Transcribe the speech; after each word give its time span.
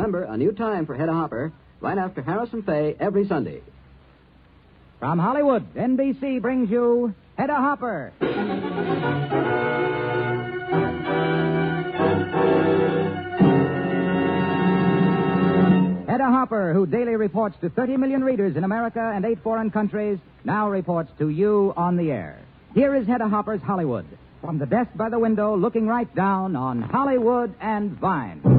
Remember, 0.00 0.22
a 0.22 0.36
new 0.38 0.52
time 0.52 0.86
for 0.86 0.94
Hedda 0.94 1.12
Hopper, 1.12 1.52
right 1.82 1.98
after 1.98 2.22
Harris 2.22 2.48
and 2.54 2.64
Faye 2.64 2.96
every 2.98 3.28
Sunday. 3.28 3.60
From 4.98 5.18
Hollywood, 5.18 5.74
NBC 5.74 6.40
brings 6.40 6.70
you 6.70 7.14
Hedda 7.36 7.54
Hopper. 7.54 8.10
Hedda 16.08 16.24
Hopper, 16.24 16.72
who 16.72 16.86
daily 16.86 17.16
reports 17.16 17.56
to 17.60 17.68
30 17.68 17.98
million 17.98 18.24
readers 18.24 18.56
in 18.56 18.64
America 18.64 19.12
and 19.14 19.26
eight 19.26 19.42
foreign 19.42 19.70
countries, 19.70 20.18
now 20.44 20.70
reports 20.70 21.10
to 21.18 21.28
you 21.28 21.74
on 21.76 21.98
the 21.98 22.10
air. 22.10 22.38
Here 22.72 22.96
is 22.96 23.06
Hedda 23.06 23.28
Hopper's 23.28 23.60
Hollywood, 23.60 24.06
from 24.40 24.56
the 24.56 24.64
desk 24.64 24.92
by 24.94 25.10
the 25.10 25.18
window, 25.18 25.58
looking 25.58 25.86
right 25.86 26.12
down 26.14 26.56
on 26.56 26.80
Hollywood 26.80 27.52
and 27.60 27.90
Vine. 27.98 28.49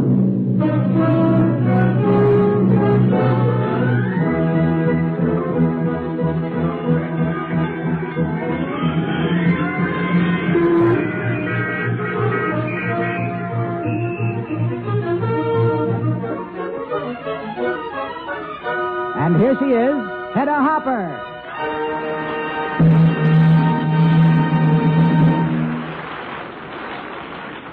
And 19.21 19.39
here 19.39 19.55
she 19.59 19.65
is, 19.65 19.95
Hedda 20.33 20.55
Hopper. 20.61 22.30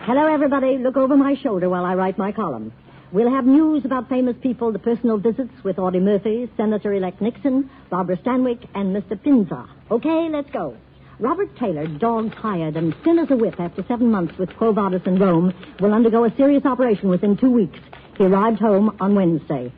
Hello, 0.08 0.26
everybody. 0.26 0.78
Look 0.78 0.96
over 0.96 1.18
my 1.18 1.34
shoulder 1.34 1.68
while 1.68 1.84
I 1.84 1.94
write 1.94 2.16
my 2.16 2.32
column. 2.32 2.72
We'll 3.12 3.30
have 3.30 3.44
news 3.44 3.84
about 3.84 4.08
famous 4.08 4.36
people, 4.42 4.72
the 4.72 4.78
personal 4.78 5.18
visits 5.18 5.52
with 5.62 5.78
Audie 5.78 6.00
Murphy, 6.00 6.50
Senator-elect 6.56 7.20
Nixon, 7.20 7.68
Barbara 7.90 8.16
Stanwyck, 8.16 8.66
and 8.74 8.96
Mr. 8.96 9.22
Pinza. 9.22 9.68
Okay, 9.90 10.30
let's 10.30 10.50
go. 10.50 10.74
Robert 11.18 11.54
Taylor, 11.58 11.86
dog-tired 11.86 12.74
and 12.78 12.96
thin 13.04 13.18
as 13.18 13.30
a 13.30 13.36
whip 13.36 13.60
after 13.60 13.84
seven 13.86 14.10
months 14.10 14.38
with 14.38 14.48
Quo 14.56 14.72
Vadis 14.72 15.02
in 15.04 15.18
Rome, 15.18 15.52
will 15.78 15.92
undergo 15.92 16.24
a 16.24 16.34
serious 16.38 16.64
operation 16.64 17.10
within 17.10 17.36
two 17.36 17.50
weeks. 17.50 17.78
He 18.16 18.24
arrived 18.24 18.60
home 18.60 18.96
on 19.00 19.14
Wednesday. 19.14 19.70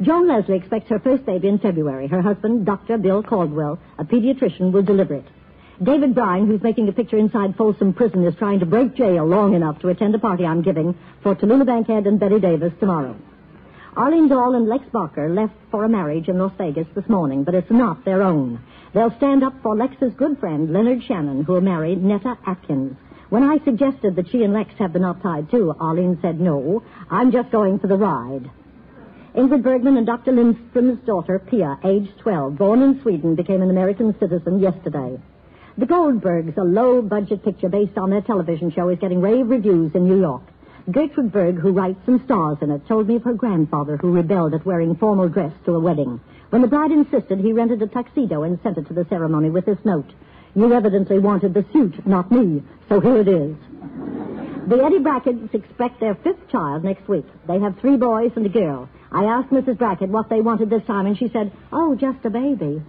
Joan 0.00 0.28
Leslie 0.28 0.58
expects 0.58 0.90
her 0.90 1.00
first 1.00 1.26
baby 1.26 1.48
in 1.48 1.58
February. 1.58 2.06
Her 2.06 2.22
husband, 2.22 2.66
Dr. 2.66 2.98
Bill 2.98 3.24
Caldwell, 3.24 3.80
a 3.98 4.04
pediatrician, 4.04 4.70
will 4.70 4.84
deliver 4.84 5.14
it. 5.14 5.26
David 5.82 6.14
Brian, 6.14 6.46
who's 6.46 6.62
making 6.62 6.88
a 6.88 6.92
picture 6.92 7.18
inside 7.18 7.56
Folsom 7.56 7.92
Prison, 7.92 8.24
is 8.24 8.36
trying 8.36 8.60
to 8.60 8.66
break 8.66 8.94
jail 8.94 9.26
long 9.26 9.54
enough 9.54 9.80
to 9.80 9.88
attend 9.88 10.14
a 10.14 10.18
party 10.18 10.46
I'm 10.46 10.62
giving 10.62 10.94
for 11.24 11.34
Tallulah 11.34 11.66
Bankhead 11.66 12.06
and 12.06 12.20
Bette 12.20 12.38
Davis 12.38 12.72
tomorrow. 12.78 13.16
Arlene 13.96 14.28
Dahl 14.28 14.54
and 14.54 14.68
Lex 14.68 14.84
Barker 14.92 15.28
left 15.28 15.54
for 15.72 15.82
a 15.82 15.88
marriage 15.88 16.28
in 16.28 16.38
Las 16.38 16.52
Vegas 16.56 16.86
this 16.94 17.08
morning, 17.08 17.42
but 17.42 17.56
it's 17.56 17.70
not 17.70 18.04
their 18.04 18.22
own. 18.22 18.60
They'll 18.94 19.16
stand 19.16 19.42
up 19.42 19.54
for 19.60 19.74
Lex's 19.74 20.14
good 20.14 20.38
friend, 20.38 20.72
Leonard 20.72 21.02
Shannon, 21.02 21.42
who 21.42 21.54
will 21.54 21.60
marry 21.60 21.96
Netta 21.96 22.38
Atkins. 22.46 22.96
When 23.30 23.42
I 23.42 23.58
suggested 23.64 24.14
that 24.14 24.30
she 24.30 24.44
and 24.44 24.52
Lex 24.52 24.72
have 24.78 24.92
the 24.92 25.00
knot 25.00 25.20
tied 25.20 25.50
too, 25.50 25.74
Arlene 25.80 26.18
said 26.22 26.38
no. 26.38 26.84
I'm 27.10 27.32
just 27.32 27.50
going 27.50 27.80
for 27.80 27.88
the 27.88 27.96
ride. 27.96 28.48
Ingrid 29.34 29.64
Bergman 29.64 29.96
and 29.96 30.06
Dr. 30.06 30.30
Lindstrom's 30.30 31.04
daughter, 31.04 31.40
Pia, 31.40 31.78
aged 31.82 32.18
12, 32.20 32.56
born 32.56 32.82
in 32.82 33.02
Sweden, 33.02 33.34
became 33.34 33.62
an 33.62 33.70
American 33.70 34.16
citizen 34.20 34.60
yesterday. 34.60 35.18
The 35.78 35.86
Goldbergs, 35.86 36.58
a 36.58 36.64
low-budget 36.64 37.42
picture 37.42 37.70
based 37.70 37.96
on 37.96 38.10
their 38.10 38.20
television 38.20 38.70
show, 38.72 38.90
is 38.90 38.98
getting 38.98 39.22
rave 39.22 39.48
reviews 39.48 39.94
in 39.94 40.06
New 40.06 40.20
York. 40.20 40.42
Gertrude 40.90 41.32
Berg, 41.32 41.58
who 41.58 41.72
writes 41.72 42.00
and 42.06 42.22
stars 42.24 42.58
in 42.60 42.70
it, 42.70 42.86
told 42.86 43.08
me 43.08 43.16
of 43.16 43.22
her 43.22 43.32
grandfather 43.32 43.96
who 43.96 44.12
rebelled 44.12 44.52
at 44.52 44.66
wearing 44.66 44.94
formal 44.96 45.28
dress 45.28 45.52
to 45.64 45.74
a 45.74 45.80
wedding. 45.80 46.20
When 46.50 46.60
the 46.60 46.68
bride 46.68 46.90
insisted, 46.90 47.38
he 47.38 47.54
rented 47.54 47.80
a 47.80 47.86
tuxedo 47.86 48.42
and 48.42 48.58
sent 48.62 48.76
it 48.76 48.86
to 48.88 48.92
the 48.92 49.06
ceremony 49.08 49.48
with 49.48 49.64
this 49.64 49.78
note. 49.82 50.12
You 50.54 50.74
evidently 50.74 51.18
wanted 51.18 51.54
the 51.54 51.64
suit, 51.72 52.06
not 52.06 52.30
me, 52.30 52.62
so 52.90 53.00
here 53.00 53.18
it 53.18 53.28
is. 53.28 53.56
The 54.68 54.84
Eddie 54.84 54.98
Brackens 54.98 55.54
expect 55.54 56.00
their 56.00 56.14
fifth 56.16 56.48
child 56.50 56.84
next 56.84 57.08
week. 57.08 57.26
They 57.48 57.58
have 57.60 57.78
three 57.78 57.96
boys 57.96 58.32
and 58.36 58.44
a 58.44 58.50
girl. 58.50 58.90
I 59.10 59.24
asked 59.24 59.48
Mrs. 59.48 59.78
Bracken 59.78 60.12
what 60.12 60.28
they 60.28 60.42
wanted 60.42 60.68
this 60.68 60.84
time, 60.84 61.06
and 61.06 61.16
she 61.16 61.30
said, 61.30 61.50
oh, 61.72 61.94
just 61.94 62.24
a 62.26 62.30
baby. 62.30 62.82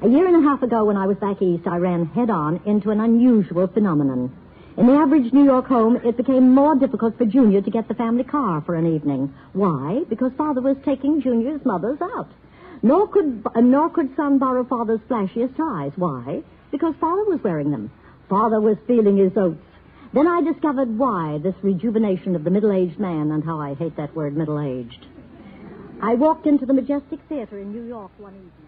A 0.00 0.08
year 0.08 0.28
and 0.28 0.36
a 0.36 0.48
half 0.48 0.62
ago, 0.62 0.84
when 0.84 0.96
I 0.96 1.08
was 1.08 1.16
back 1.16 1.42
east, 1.42 1.66
I 1.66 1.78
ran 1.78 2.06
head 2.06 2.30
on 2.30 2.60
into 2.66 2.90
an 2.90 3.00
unusual 3.00 3.66
phenomenon. 3.66 4.30
In 4.76 4.86
the 4.86 4.92
average 4.92 5.32
New 5.32 5.42
York 5.42 5.66
home, 5.66 5.96
it 6.04 6.16
became 6.16 6.54
more 6.54 6.76
difficult 6.76 7.18
for 7.18 7.26
Junior 7.26 7.60
to 7.62 7.70
get 7.70 7.88
the 7.88 7.94
family 7.94 8.22
car 8.22 8.60
for 8.60 8.76
an 8.76 8.86
evening. 8.86 9.34
Why? 9.54 10.04
Because 10.08 10.30
Father 10.38 10.60
was 10.60 10.76
taking 10.84 11.20
Junior's 11.20 11.64
mother's 11.64 12.00
out. 12.00 12.28
Nor 12.80 13.08
could, 13.08 13.42
uh, 13.56 13.60
nor 13.60 13.90
could 13.90 14.14
son 14.14 14.38
borrow 14.38 14.62
Father's 14.62 15.00
flashiest 15.08 15.56
ties. 15.56 15.90
Why? 15.96 16.44
Because 16.70 16.94
Father 17.00 17.24
was 17.24 17.42
wearing 17.42 17.72
them. 17.72 17.90
Father 18.28 18.60
was 18.60 18.76
feeling 18.86 19.16
his 19.16 19.36
oats. 19.36 19.58
Then 20.12 20.28
I 20.28 20.42
discovered 20.42 20.96
why 20.96 21.38
this 21.42 21.56
rejuvenation 21.60 22.36
of 22.36 22.44
the 22.44 22.50
middle-aged 22.50 23.00
man 23.00 23.32
and 23.32 23.42
how 23.42 23.58
I 23.58 23.74
hate 23.74 23.96
that 23.96 24.14
word 24.14 24.36
middle-aged. 24.36 25.06
I 26.00 26.14
walked 26.14 26.46
into 26.46 26.66
the 26.66 26.72
Majestic 26.72 27.18
Theater 27.28 27.58
in 27.58 27.72
New 27.72 27.82
York 27.82 28.12
one 28.18 28.34
evening. 28.34 28.67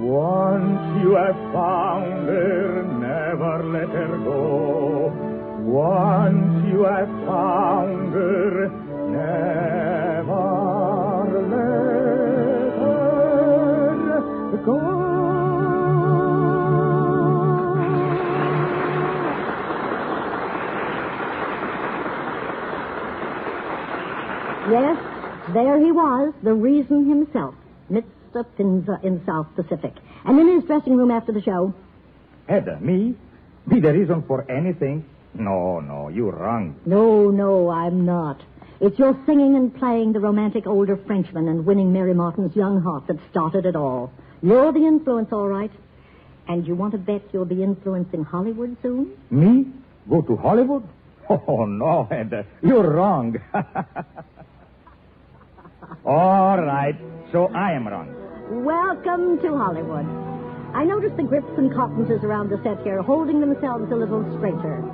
Once 0.00 1.02
you 1.02 1.14
have 1.16 1.36
found 1.52 2.28
her, 2.28 2.82
never 2.98 3.64
let 3.64 3.88
her 3.90 4.18
go. 4.24 5.12
Once 5.60 6.64
you 6.72 6.84
have 6.84 7.08
found 7.26 8.12
her, 8.12 8.68
never 9.10 10.46
let 11.48 11.60
her 14.50 14.58
go. 14.64 14.78
Yes, 24.70 25.17
there 25.52 25.78
he 25.78 25.92
was, 25.92 26.32
the 26.42 26.54
reason 26.54 27.08
himself, 27.08 27.54
Mr. 27.90 28.44
Pinza 28.56 28.98
in 29.02 29.22
South 29.26 29.46
Pacific. 29.56 29.94
And 30.24 30.38
in 30.38 30.48
his 30.60 30.64
dressing 30.64 30.96
room 30.96 31.10
after 31.10 31.32
the 31.32 31.42
show, 31.42 31.74
Hedda, 32.48 32.80
me? 32.80 33.14
Be 33.68 33.80
the 33.80 33.92
reason 33.92 34.22
for 34.22 34.50
anything? 34.50 35.04
No, 35.34 35.80
no, 35.80 36.08
you're 36.08 36.32
wrong. 36.32 36.74
no, 36.86 37.30
no, 37.30 37.68
I'm 37.70 38.04
not. 38.06 38.40
It's 38.80 38.98
your 38.98 39.18
singing 39.26 39.56
and 39.56 39.74
playing 39.74 40.12
the 40.12 40.20
romantic 40.20 40.66
older 40.66 40.96
Frenchman 40.96 41.48
and 41.48 41.66
winning 41.66 41.92
Mary 41.92 42.14
Martin's 42.14 42.54
young 42.54 42.80
heart 42.80 43.06
that 43.08 43.16
started 43.30 43.66
it 43.66 43.74
all. 43.74 44.12
You're 44.40 44.72
the 44.72 44.86
influence, 44.86 45.32
all 45.32 45.48
right. 45.48 45.70
And 46.46 46.66
you 46.66 46.74
want 46.76 46.92
to 46.92 46.98
bet 46.98 47.22
you'll 47.32 47.44
be 47.44 47.62
influencing 47.62 48.22
Hollywood 48.24 48.76
soon? 48.80 49.16
Me? 49.30 49.66
Go 50.08 50.22
to 50.22 50.36
Hollywood? 50.36 50.88
Oh, 51.30 51.66
no, 51.66 52.04
Hedda, 52.10 52.46
you're 52.62 52.88
wrong. 52.90 53.36
All 56.04 56.58
right, 56.60 56.96
so 57.32 57.48
I 57.54 57.72
am 57.72 57.88
wrong. 57.88 58.14
Welcome 58.64 59.40
to 59.40 59.56
Hollywood. 59.56 60.06
I 60.74 60.84
notice 60.84 61.12
the 61.16 61.22
grips 61.22 61.50
and 61.56 61.72
cottons 61.74 62.10
around 62.22 62.50
the 62.50 62.60
set 62.62 62.82
here 62.84 63.02
holding 63.02 63.40
themselves 63.40 63.90
a 63.90 63.96
little 63.96 64.22
straighter. 64.36 64.84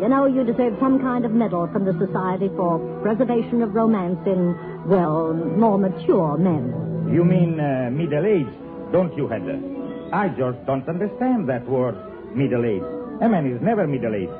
You 0.00 0.08
know, 0.08 0.26
you 0.26 0.44
deserve 0.44 0.76
some 0.78 1.00
kind 1.00 1.24
of 1.24 1.32
medal 1.32 1.66
from 1.72 1.84
the 1.84 1.94
Society 1.98 2.48
for 2.56 2.78
Preservation 3.02 3.62
of 3.62 3.74
Romance 3.74 4.20
in, 4.26 4.54
well, 4.86 5.32
more 5.34 5.78
mature 5.78 6.36
men. 6.36 7.10
You 7.12 7.24
mean 7.24 7.58
uh, 7.58 7.90
middle 7.90 8.26
age, 8.26 8.46
don't 8.92 9.16
you, 9.16 9.26
Hedda? 9.26 10.10
I 10.12 10.28
just 10.28 10.64
don't 10.66 10.88
understand 10.88 11.48
that 11.48 11.66
word, 11.66 11.96
middle 12.36 12.64
age. 12.64 12.82
A 13.20 13.28
man 13.28 13.50
is 13.50 13.60
never 13.62 13.86
middle 13.86 14.14
aged. 14.14 14.30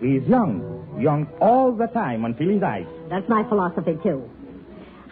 He 0.00 0.16
is 0.16 0.28
young, 0.28 0.96
young 1.00 1.26
all 1.40 1.72
the 1.72 1.86
time 1.88 2.24
until 2.24 2.50
he 2.50 2.58
dies. 2.58 2.86
That's 3.08 3.28
my 3.28 3.42
philosophy, 3.48 3.98
too. 4.02 4.28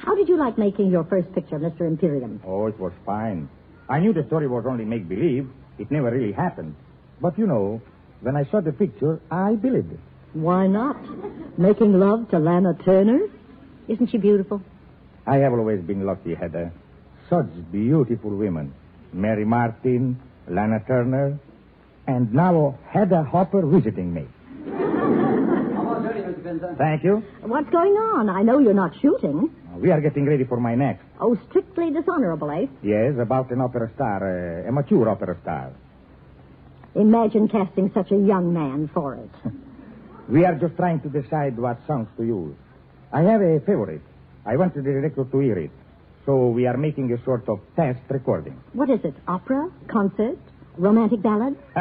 How 0.04 0.16
did 0.16 0.28
you 0.28 0.36
like 0.36 0.58
making 0.58 0.90
your 0.90 1.04
first 1.04 1.32
picture, 1.32 1.58
Mr. 1.60 1.82
Imperium? 1.82 2.40
Oh, 2.44 2.66
it 2.66 2.78
was 2.78 2.92
fine. 3.06 3.48
I 3.88 4.00
knew 4.00 4.12
the 4.12 4.24
story 4.24 4.48
was 4.48 4.64
only 4.66 4.84
make 4.84 5.08
believe. 5.08 5.48
It 5.78 5.90
never 5.92 6.10
really 6.10 6.32
happened. 6.32 6.74
But 7.20 7.38
you 7.38 7.46
know, 7.46 7.80
when 8.20 8.36
I 8.36 8.44
saw 8.50 8.60
the 8.60 8.72
picture, 8.72 9.20
I 9.30 9.54
believed 9.54 9.92
it. 9.92 10.00
Why 10.32 10.66
not? 10.66 10.96
Making 11.56 12.00
love 12.00 12.30
to 12.30 12.38
Lana 12.38 12.74
Turner? 12.84 13.20
Isn't 13.86 14.08
she 14.10 14.18
beautiful? 14.18 14.60
I 15.24 15.36
have 15.36 15.52
always 15.52 15.80
been 15.82 16.04
lucky, 16.04 16.34
Hedda. 16.34 16.72
Such 17.30 17.46
beautiful 17.70 18.30
women. 18.30 18.74
Mary 19.12 19.44
Martin, 19.44 20.20
Lana 20.48 20.82
Turner, 20.86 21.38
and 22.08 22.34
now 22.34 22.76
Hedda 22.88 23.22
Hopper 23.22 23.64
visiting 23.64 24.12
me. 24.12 24.26
Almost 24.66 26.06
ready, 26.06 26.20
Mr. 26.22 26.42
Pinza. 26.42 26.74
Thank 26.76 27.04
you. 27.04 27.22
What's 27.42 27.70
going 27.70 27.92
on? 27.92 28.28
I 28.28 28.42
know 28.42 28.58
you're 28.58 28.74
not 28.74 28.94
shooting. 29.00 29.54
We 29.76 29.90
are 29.90 30.00
getting 30.00 30.26
ready 30.26 30.44
for 30.44 30.58
my 30.60 30.74
next. 30.74 31.04
Oh, 31.20 31.36
strictly 31.48 31.90
dishonorable, 31.90 32.50
eh? 32.50 32.66
Yes, 32.82 33.14
about 33.18 33.50
an 33.50 33.60
opera 33.60 33.90
star, 33.94 34.20
uh, 34.64 34.68
a 34.68 34.72
mature 34.72 35.08
opera 35.08 35.36
star. 35.42 35.72
Imagine 36.94 37.48
casting 37.48 37.90
such 37.94 38.10
a 38.10 38.16
young 38.16 38.52
man 38.52 38.90
for 38.92 39.14
it. 39.14 39.30
We 40.28 40.44
are 40.44 40.54
just 40.54 40.76
trying 40.76 41.00
to 41.00 41.08
decide 41.08 41.58
what 41.58 41.78
songs 41.86 42.08
to 42.16 42.22
use. 42.24 42.54
I 43.12 43.22
have 43.22 43.42
a 43.42 43.58
favorite. 43.60 44.02
I 44.46 44.56
want 44.56 44.74
the 44.74 44.80
director 44.80 45.24
to 45.24 45.38
hear 45.40 45.58
it. 45.58 45.70
So 46.24 46.48
we 46.48 46.66
are 46.66 46.76
making 46.76 47.12
a 47.12 47.22
sort 47.24 47.48
of 47.48 47.60
test 47.74 48.00
recording. 48.08 48.58
What 48.72 48.88
is 48.88 49.00
it? 49.04 49.14
Opera? 49.26 49.68
Concert? 49.88 50.38
Romantic 50.78 51.22
ballad? 51.22 51.56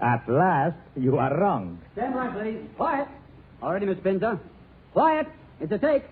At 0.00 0.26
last, 0.28 0.78
you 0.96 1.18
are 1.18 1.36
wrong. 1.38 1.78
Stand 1.92 2.14
by, 2.14 2.28
please. 2.28 2.60
Quiet. 2.76 3.08
All 3.62 3.72
ready, 3.72 3.86
Miss 3.86 3.98
Pinza. 4.02 4.40
Quiet. 4.92 5.28
It's 5.60 5.70
a 5.70 5.78
take. 5.78 6.04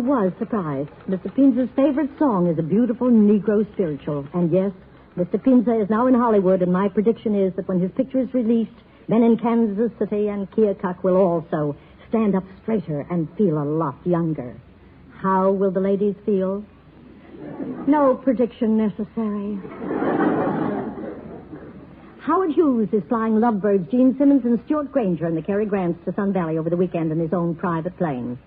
was 0.00 0.32
surprised. 0.38 0.90
Mr. 1.08 1.34
Pinza's 1.34 1.68
favorite 1.76 2.10
song 2.18 2.46
is 2.46 2.58
a 2.58 2.62
beautiful 2.62 3.08
Negro 3.08 3.70
spiritual. 3.72 4.26
And 4.34 4.50
yes, 4.52 4.72
Mr. 5.16 5.42
Pinza 5.42 5.80
is 5.80 5.90
now 5.90 6.06
in 6.06 6.14
Hollywood, 6.14 6.62
and 6.62 6.72
my 6.72 6.88
prediction 6.88 7.34
is 7.34 7.54
that 7.56 7.68
when 7.68 7.80
his 7.80 7.90
picture 7.92 8.20
is 8.20 8.32
released, 8.32 8.72
men 9.08 9.22
in 9.22 9.36
Kansas 9.36 9.90
City 9.98 10.28
and 10.28 10.50
Keokuk 10.50 11.02
will 11.02 11.16
also 11.16 11.76
stand 12.08 12.34
up 12.34 12.44
straighter 12.62 13.06
and 13.10 13.28
feel 13.36 13.58
a 13.58 13.64
lot 13.64 13.96
younger. 14.04 14.60
How 15.18 15.50
will 15.50 15.70
the 15.70 15.80
ladies 15.80 16.14
feel? 16.24 16.64
No 17.86 18.14
prediction 18.14 18.76
necessary. 18.76 19.58
Howard 22.20 22.52
Hughes 22.52 22.88
is 22.92 23.02
flying 23.08 23.40
lovebirds 23.40 23.90
Jean 23.90 24.16
Simmons 24.18 24.44
and 24.44 24.60
Stewart 24.66 24.92
Granger 24.92 25.26
and 25.26 25.36
the 25.36 25.42
Cary 25.42 25.66
Grants 25.66 26.04
to 26.04 26.14
Sun 26.14 26.32
Valley 26.32 26.58
over 26.58 26.70
the 26.70 26.76
weekend 26.76 27.10
in 27.10 27.18
his 27.18 27.32
own 27.32 27.54
private 27.54 27.96
plane. 27.96 28.38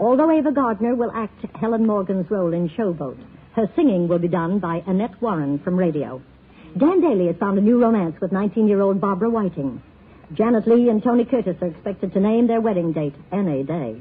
Although 0.00 0.30
Ava 0.30 0.50
Gardner 0.50 0.94
will 0.94 1.12
act 1.12 1.44
Helen 1.56 1.86
Morgan's 1.86 2.30
role 2.30 2.54
in 2.54 2.70
Showboat, 2.70 3.18
her 3.54 3.70
singing 3.76 4.08
will 4.08 4.18
be 4.18 4.28
done 4.28 4.58
by 4.58 4.82
Annette 4.86 5.20
Warren 5.20 5.58
from 5.58 5.78
radio. 5.78 6.22
Dan 6.78 7.02
Dailey 7.02 7.26
has 7.26 7.36
found 7.36 7.58
a 7.58 7.60
new 7.60 7.78
romance 7.78 8.18
with 8.18 8.30
19-year-old 8.30 8.98
Barbara 8.98 9.28
Whiting. 9.28 9.82
Janet 10.32 10.66
Leigh 10.66 10.88
and 10.88 11.02
Tony 11.02 11.26
Curtis 11.26 11.58
are 11.60 11.66
expected 11.66 12.14
to 12.14 12.20
name 12.20 12.46
their 12.46 12.62
wedding 12.62 12.92
date 12.94 13.14
any 13.30 13.62
day. 13.62 14.00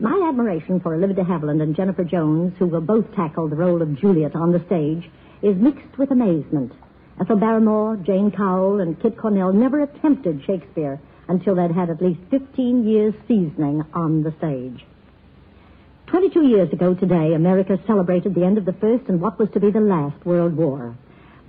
My 0.00 0.28
admiration 0.30 0.80
for 0.80 0.94
Olivia 0.94 1.16
de 1.16 1.24
Havilland 1.24 1.60
and 1.60 1.76
Jennifer 1.76 2.04
Jones, 2.04 2.54
who 2.58 2.66
will 2.66 2.80
both 2.80 3.14
tackle 3.14 3.48
the 3.48 3.56
role 3.56 3.82
of 3.82 4.00
Juliet 4.00 4.34
on 4.34 4.52
the 4.52 4.64
stage, 4.64 5.10
is 5.42 5.60
mixed 5.60 5.98
with 5.98 6.10
amazement. 6.10 6.72
Ethel 7.20 7.36
Barrymore, 7.36 7.96
Jane 7.96 8.30
Cowl, 8.30 8.80
and 8.80 8.98
Kit 9.02 9.18
Cornell 9.18 9.52
never 9.52 9.82
attempted 9.82 10.42
Shakespeare 10.46 10.98
until 11.28 11.54
they'd 11.54 11.72
had 11.72 11.90
at 11.90 12.00
least 12.00 12.20
15 12.30 12.88
years 12.88 13.12
seasoning 13.28 13.84
on 13.92 14.22
the 14.22 14.32
stage. 14.38 14.86
22 16.08 16.48
years 16.48 16.72
ago 16.72 16.94
today, 16.94 17.34
America 17.34 17.78
celebrated 17.86 18.34
the 18.34 18.42
end 18.42 18.56
of 18.56 18.64
the 18.64 18.72
First 18.72 19.04
and 19.08 19.20
what 19.20 19.38
was 19.38 19.50
to 19.50 19.60
be 19.60 19.70
the 19.70 19.80
last 19.80 20.24
World 20.24 20.56
War. 20.56 20.96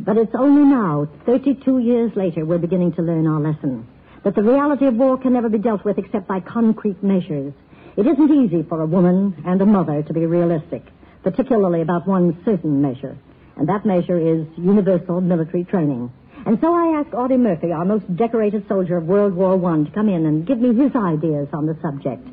But 0.01 0.17
it's 0.17 0.35
only 0.37 0.63
now, 0.69 1.07
32 1.25 1.79
years 1.79 2.11
later, 2.17 2.45
we're 2.45 2.57
beginning 2.57 2.91
to 2.93 3.01
learn 3.01 3.25
our 3.25 3.39
lesson. 3.39 3.87
That 4.25 4.35
the 4.35 4.43
reality 4.43 4.85
of 4.85 4.95
war 4.95 5.17
can 5.17 5.31
never 5.31 5.47
be 5.47 5.59
dealt 5.59 5.85
with 5.85 5.97
except 5.97 6.27
by 6.27 6.41
concrete 6.41 7.01
measures. 7.01 7.53
It 7.95 8.05
isn't 8.05 8.31
easy 8.31 8.63
for 8.63 8.81
a 8.81 8.85
woman 8.85 9.41
and 9.45 9.61
a 9.61 9.65
mother 9.65 10.03
to 10.03 10.13
be 10.13 10.25
realistic, 10.25 10.83
particularly 11.23 11.81
about 11.81 12.05
one 12.05 12.41
certain 12.43 12.81
measure. 12.81 13.17
And 13.55 13.69
that 13.69 13.85
measure 13.85 14.19
is 14.19 14.45
universal 14.57 15.21
military 15.21 15.63
training. 15.63 16.11
And 16.45 16.59
so 16.59 16.73
I 16.73 16.99
asked 16.99 17.13
Audie 17.13 17.37
Murphy, 17.37 17.71
our 17.71 17.85
most 17.85 18.13
decorated 18.17 18.67
soldier 18.67 18.97
of 18.97 19.05
World 19.05 19.35
War 19.35 19.53
I, 19.71 19.83
to 19.85 19.91
come 19.91 20.09
in 20.09 20.25
and 20.25 20.45
give 20.45 20.59
me 20.59 20.75
his 20.75 20.93
ideas 20.95 21.47
on 21.53 21.65
the 21.65 21.77
subject. 21.81 22.27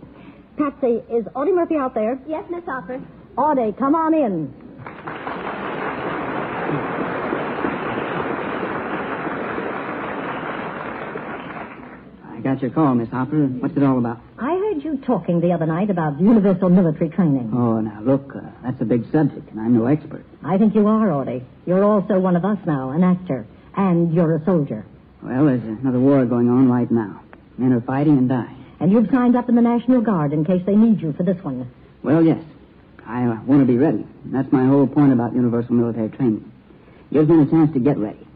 Patsy, 0.57 1.03
is 1.11 1.27
Audie 1.35 1.53
Murphy 1.53 1.77
out 1.77 1.95
there? 1.95 2.19
Yes, 2.27 2.45
Miss 2.51 2.65
Hopper. 2.65 3.01
Audie, 3.37 3.73
come 3.79 3.95
on 3.95 4.15
in. 4.15 4.53
I 12.29 12.41
got 12.41 12.61
your 12.61 12.71
call, 12.71 12.95
Miss 12.95 13.09
Hopper. 13.09 13.47
What's 13.47 13.77
it 13.77 13.83
all 13.83 13.99
about? 13.99 14.21
I 14.39 14.51
heard 14.51 14.83
you 14.85 14.99
talking 14.99 15.41
the 15.41 15.53
other 15.53 15.67
night 15.67 15.91
about 15.91 16.21
universal 16.21 16.69
military 16.69 17.09
training. 17.11 17.51
Oh, 17.55 17.81
now, 17.81 18.01
look, 18.03 18.35
uh, 18.35 18.41
that's 18.63 18.81
a 18.81 18.85
big 18.85 19.11
subject, 19.13 19.51
and 19.51 19.61
I'm 19.61 19.75
no 19.75 19.87
expert. 19.87 20.25
I 20.45 20.59
think 20.59 20.75
you 20.75 20.87
are, 20.87 21.11
Audie. 21.13 21.45
You're 21.67 21.85
also 21.85 22.19
one 22.19 22.37
of 22.37 22.45
us 22.45 22.59
now, 22.67 22.91
an 22.91 23.03
actor. 23.05 23.47
And 23.77 24.13
you're 24.15 24.37
a 24.37 24.45
soldier. 24.45 24.85
Well, 25.23 25.47
there's 25.47 25.63
another 25.63 26.01
war 26.01 26.25
going 26.25 26.49
on 26.49 26.69
right 26.71 26.91
now. 26.91 27.23
Men 27.59 27.73
are 27.73 27.81
fighting 27.81 28.17
and 28.19 28.29
dying. 28.29 28.65
And 28.81 28.93
you've 28.93 29.11
signed 29.11 29.37
up 29.37 29.49
in 29.49 29.55
the 29.55 29.63
National 29.63 30.01
Guard 30.01 30.33
in 30.33 30.45
case 30.45 30.63
they 30.67 30.77
need 30.77 31.01
you 31.01 31.13
for 31.13 31.23
this 31.23 31.43
one. 31.43 31.71
Well, 32.03 32.23
yes. 32.23 32.43
I 33.07 33.25
uh, 33.25 33.41
want 33.43 33.61
to 33.61 33.67
be 33.67 33.79
ready. 33.79 34.07
That's 34.27 34.51
my 34.53 34.67
whole 34.67 34.87
point 34.87 35.13
about 35.13 35.35
universal 35.35 35.75
military 35.75 36.09
training. 36.11 36.53
Gives 37.13 37.29
me 37.29 37.43
a 37.43 37.47
chance 37.47 37.73
to 37.73 37.79
get 37.79 37.97
ready. 37.97 38.27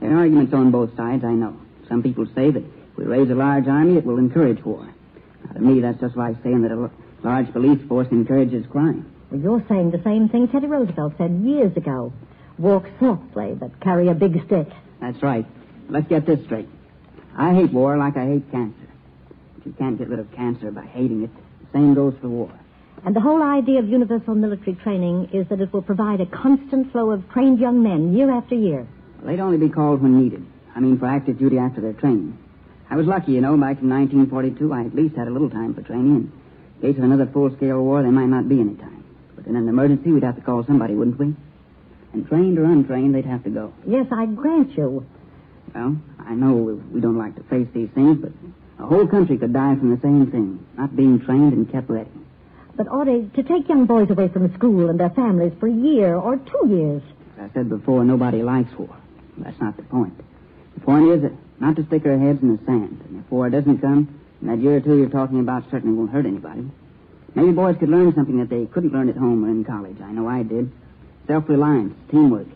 There 0.00 0.10
are 0.10 0.18
arguments 0.18 0.54
on 0.54 0.70
both 0.70 0.96
sides, 0.96 1.24
I 1.24 1.32
know. 1.32 1.56
Some 1.88 2.02
people 2.02 2.26
say 2.34 2.50
that 2.50 2.64
if 2.64 2.96
we 2.96 3.04
raise 3.04 3.30
a 3.30 3.34
large 3.34 3.68
army, 3.68 3.98
it 3.98 4.04
will 4.04 4.18
encourage 4.18 4.64
war. 4.64 4.88
Now, 5.44 5.52
to 5.52 5.60
me, 5.60 5.80
that's 5.80 6.00
just 6.00 6.16
like 6.16 6.42
saying 6.42 6.62
that 6.62 6.72
a 6.72 6.90
Large 7.24 7.52
police 7.54 7.80
force 7.88 8.08
encourages 8.10 8.66
crime. 8.66 9.10
Well, 9.30 9.40
you're 9.40 9.64
saying 9.66 9.92
the 9.92 10.02
same 10.04 10.28
thing 10.28 10.46
Teddy 10.46 10.66
Roosevelt 10.66 11.14
said 11.16 11.32
years 11.42 11.74
ago. 11.74 12.12
Walk 12.58 12.86
softly, 13.00 13.56
but 13.58 13.80
carry 13.80 14.08
a 14.08 14.14
big 14.14 14.44
stick. 14.44 14.68
That's 15.00 15.22
right. 15.22 15.46
Let's 15.88 16.06
get 16.06 16.26
this 16.26 16.44
straight. 16.44 16.68
I 17.34 17.54
hate 17.54 17.72
war 17.72 17.96
like 17.96 18.18
I 18.18 18.26
hate 18.26 18.50
cancer. 18.52 18.76
You 19.64 19.72
can't 19.78 19.98
get 19.98 20.08
rid 20.08 20.18
of 20.18 20.30
cancer 20.32 20.70
by 20.70 20.84
hating 20.84 21.22
it. 21.22 21.30
The 21.60 21.78
same 21.78 21.94
goes 21.94 22.14
for 22.20 22.28
war. 22.28 22.52
And 23.04 23.14
the 23.14 23.20
whole 23.20 23.42
idea 23.42 23.80
of 23.80 23.88
universal 23.88 24.34
military 24.34 24.76
training 24.76 25.30
is 25.32 25.46
that 25.48 25.60
it 25.60 25.72
will 25.72 25.82
provide 25.82 26.20
a 26.20 26.26
constant 26.26 26.92
flow 26.92 27.10
of 27.10 27.28
trained 27.30 27.58
young 27.58 27.82
men 27.82 28.14
year 28.14 28.30
after 28.30 28.54
year. 28.54 28.86
They'd 29.24 29.40
only 29.40 29.58
be 29.58 29.68
called 29.68 30.02
when 30.02 30.22
needed. 30.22 30.44
I 30.74 30.80
mean, 30.80 30.98
for 30.98 31.06
active 31.06 31.38
duty 31.38 31.58
after 31.58 31.80
their 31.80 31.92
training. 31.92 32.38
I 32.90 32.96
was 32.96 33.06
lucky, 33.06 33.32
you 33.32 33.40
know. 33.40 33.56
Back 33.56 33.80
in 33.80 33.88
1942, 33.88 34.72
I 34.72 34.84
at 34.84 34.94
least 34.94 35.16
had 35.16 35.28
a 35.28 35.30
little 35.30 35.50
time 35.50 35.74
for 35.74 35.82
training. 35.82 36.32
In 36.76 36.80
case 36.80 36.98
of 36.98 37.04
another 37.04 37.26
full-scale 37.26 37.82
war, 37.82 38.02
there 38.02 38.12
might 38.12 38.28
not 38.28 38.48
be 38.48 38.60
any 38.60 38.74
time. 38.74 39.04
But 39.34 39.46
in 39.46 39.56
an 39.56 39.68
emergency, 39.68 40.12
we'd 40.12 40.22
have 40.22 40.36
to 40.36 40.42
call 40.42 40.64
somebody, 40.64 40.94
wouldn't 40.94 41.18
we? 41.18 41.34
And 42.12 42.28
trained 42.28 42.58
or 42.58 42.64
untrained, 42.64 43.14
they'd 43.14 43.24
have 43.24 43.44
to 43.44 43.50
go. 43.50 43.72
Yes, 43.86 44.06
I 44.12 44.26
grant 44.26 44.76
you. 44.76 45.06
Well, 45.74 45.96
I 46.20 46.34
know 46.34 46.80
we 46.92 47.00
don't 47.00 47.18
like 47.18 47.34
to 47.36 47.42
face 47.44 47.66
these 47.74 47.88
things, 47.94 48.18
but 48.18 48.32
a 48.78 48.86
whole 48.86 49.06
country 49.06 49.36
could 49.38 49.52
die 49.52 49.76
from 49.76 49.90
the 49.90 50.00
same 50.00 50.30
thing, 50.30 50.64
not 50.76 50.94
being 50.96 51.20
trained 51.20 51.52
and 51.52 51.70
kept 51.70 51.88
ready. 51.88 52.10
But, 52.76 52.88
Audie, 52.88 53.30
to 53.34 53.42
take 53.42 53.68
young 53.68 53.86
boys 53.86 54.10
away 54.10 54.28
from 54.28 54.52
school 54.54 54.90
and 54.90 54.98
their 54.98 55.10
families 55.10 55.52
for 55.60 55.68
a 55.68 55.72
year 55.72 56.14
or 56.16 56.36
two 56.36 56.68
years. 56.68 57.02
As 57.38 57.50
I 57.50 57.54
said 57.54 57.68
before, 57.68 58.04
nobody 58.04 58.42
likes 58.42 58.72
war. 58.78 58.94
That's 59.38 59.60
not 59.60 59.76
the 59.76 59.84
point. 59.84 60.14
The 60.74 60.80
point 60.80 61.08
is 61.10 61.22
that 61.22 61.32
not 61.60 61.76
to 61.76 61.86
stick 61.86 62.04
our 62.04 62.18
heads 62.18 62.42
in 62.42 62.56
the 62.56 62.64
sand. 62.64 63.00
And 63.08 63.24
if 63.24 63.30
war 63.30 63.48
doesn't 63.48 63.78
come, 63.78 64.20
in 64.42 64.48
that 64.48 64.58
year 64.58 64.76
or 64.76 64.80
two 64.80 64.98
you're 64.98 65.08
talking 65.08 65.38
about 65.40 65.70
certainly 65.70 65.96
won't 65.96 66.10
hurt 66.10 66.26
anybody. 66.26 66.68
Maybe 67.36 67.52
boys 67.52 67.76
could 67.78 67.88
learn 67.88 68.12
something 68.14 68.38
that 68.38 68.48
they 68.48 68.66
couldn't 68.66 68.92
learn 68.92 69.08
at 69.08 69.16
home 69.16 69.44
or 69.44 69.48
in 69.48 69.64
college. 69.64 69.96
I 70.02 70.10
know 70.12 70.28
I 70.28 70.42
did. 70.42 70.70
Self-reliance, 71.26 71.94
teamwork. 72.10 72.46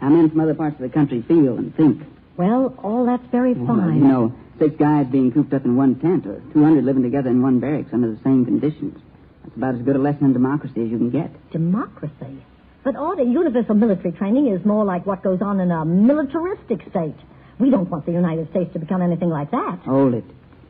How 0.00 0.08
men 0.10 0.30
from 0.30 0.40
other 0.40 0.54
parts 0.54 0.76
of 0.76 0.82
the 0.82 0.88
country 0.88 1.22
feel 1.22 1.56
and 1.58 1.74
think. 1.76 2.02
Well, 2.36 2.74
all 2.82 3.04
that's 3.06 3.26
very 3.30 3.52
Well, 3.54 3.76
fine. 3.76 3.96
you 3.96 4.04
know, 4.04 4.32
six 4.60 4.76
guys 4.76 5.06
being 5.06 5.32
cooped 5.32 5.52
up 5.52 5.64
in 5.64 5.74
one 5.76 5.98
tent 5.98 6.26
or 6.26 6.40
200 6.52 6.84
living 6.84 7.02
together 7.02 7.30
in 7.30 7.42
one 7.42 7.58
barracks 7.58 7.90
under 7.92 8.12
the 8.12 8.20
same 8.22 8.44
conditions. 8.44 9.00
That's 9.42 9.56
about 9.56 9.74
as 9.74 9.82
good 9.82 9.96
a 9.96 9.98
lesson 9.98 10.26
in 10.26 10.32
democracy 10.32 10.82
as 10.84 10.90
you 10.90 10.98
can 10.98 11.10
get. 11.10 11.30
Democracy. 11.50 12.44
But, 12.84 12.96
Audie, 12.96 13.24
universal 13.24 13.74
military 13.74 14.12
training 14.12 14.48
is 14.48 14.64
more 14.64 14.84
like 14.84 15.06
what 15.06 15.22
goes 15.22 15.40
on 15.42 15.60
in 15.60 15.70
a 15.70 15.84
militaristic 15.84 16.80
state. 16.90 17.16
We 17.58 17.70
don't 17.70 17.90
want 17.90 18.06
the 18.06 18.12
United 18.12 18.50
States 18.50 18.72
to 18.74 18.78
become 18.78 19.02
anything 19.02 19.28
like 19.28 19.50
that. 19.50 19.80
Hold 19.84 20.14
it. 20.14 20.24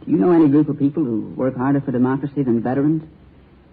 Do 0.04 0.10
you 0.10 0.16
know 0.16 0.32
any 0.32 0.48
group 0.48 0.68
of 0.68 0.78
people 0.78 1.04
who 1.04 1.32
work 1.36 1.56
harder 1.56 1.80
for 1.80 1.92
democracy 1.92 2.42
than 2.42 2.62
veterans? 2.62 3.02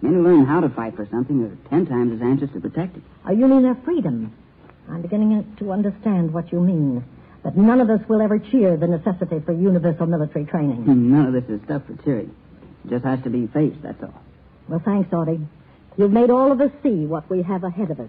Men 0.02 0.14
who 0.14 0.22
learn 0.22 0.44
how 0.46 0.60
to 0.60 0.68
fight 0.68 0.94
for 0.94 1.08
something 1.10 1.42
are 1.42 1.68
ten 1.70 1.86
times 1.86 2.12
as 2.12 2.22
anxious 2.22 2.50
to 2.52 2.60
protect 2.60 2.96
it. 2.96 3.02
Oh, 3.26 3.32
you 3.32 3.48
mean 3.48 3.62
their 3.62 3.74
freedom? 3.84 4.32
I'm 4.88 5.02
beginning 5.02 5.56
to 5.58 5.72
understand 5.72 6.32
what 6.32 6.52
you 6.52 6.60
mean. 6.60 7.04
But 7.42 7.56
none 7.56 7.80
of 7.80 7.88
us 7.88 8.00
will 8.08 8.20
ever 8.20 8.38
cheer 8.38 8.76
the 8.76 8.86
necessity 8.86 9.40
for 9.40 9.52
universal 9.52 10.06
military 10.06 10.44
training. 10.44 10.84
Hmm, 10.84 11.12
none 11.12 11.26
of 11.26 11.32
this 11.32 11.48
is 11.48 11.62
stuff 11.64 11.82
for 11.86 11.94
cheering. 12.02 12.34
It 12.84 12.90
just 12.90 13.04
has 13.04 13.22
to 13.22 13.30
be 13.30 13.46
faced, 13.46 13.80
that's 13.82 14.02
all. 14.02 14.20
Well, 14.68 14.82
thanks, 14.84 15.12
Audie. 15.12 15.40
You've 15.96 16.12
made 16.12 16.30
all 16.30 16.52
of 16.52 16.60
us 16.60 16.70
see 16.82 17.06
what 17.06 17.28
we 17.30 17.42
have 17.42 17.64
ahead 17.64 17.90
of 17.90 18.00
us. 18.00 18.08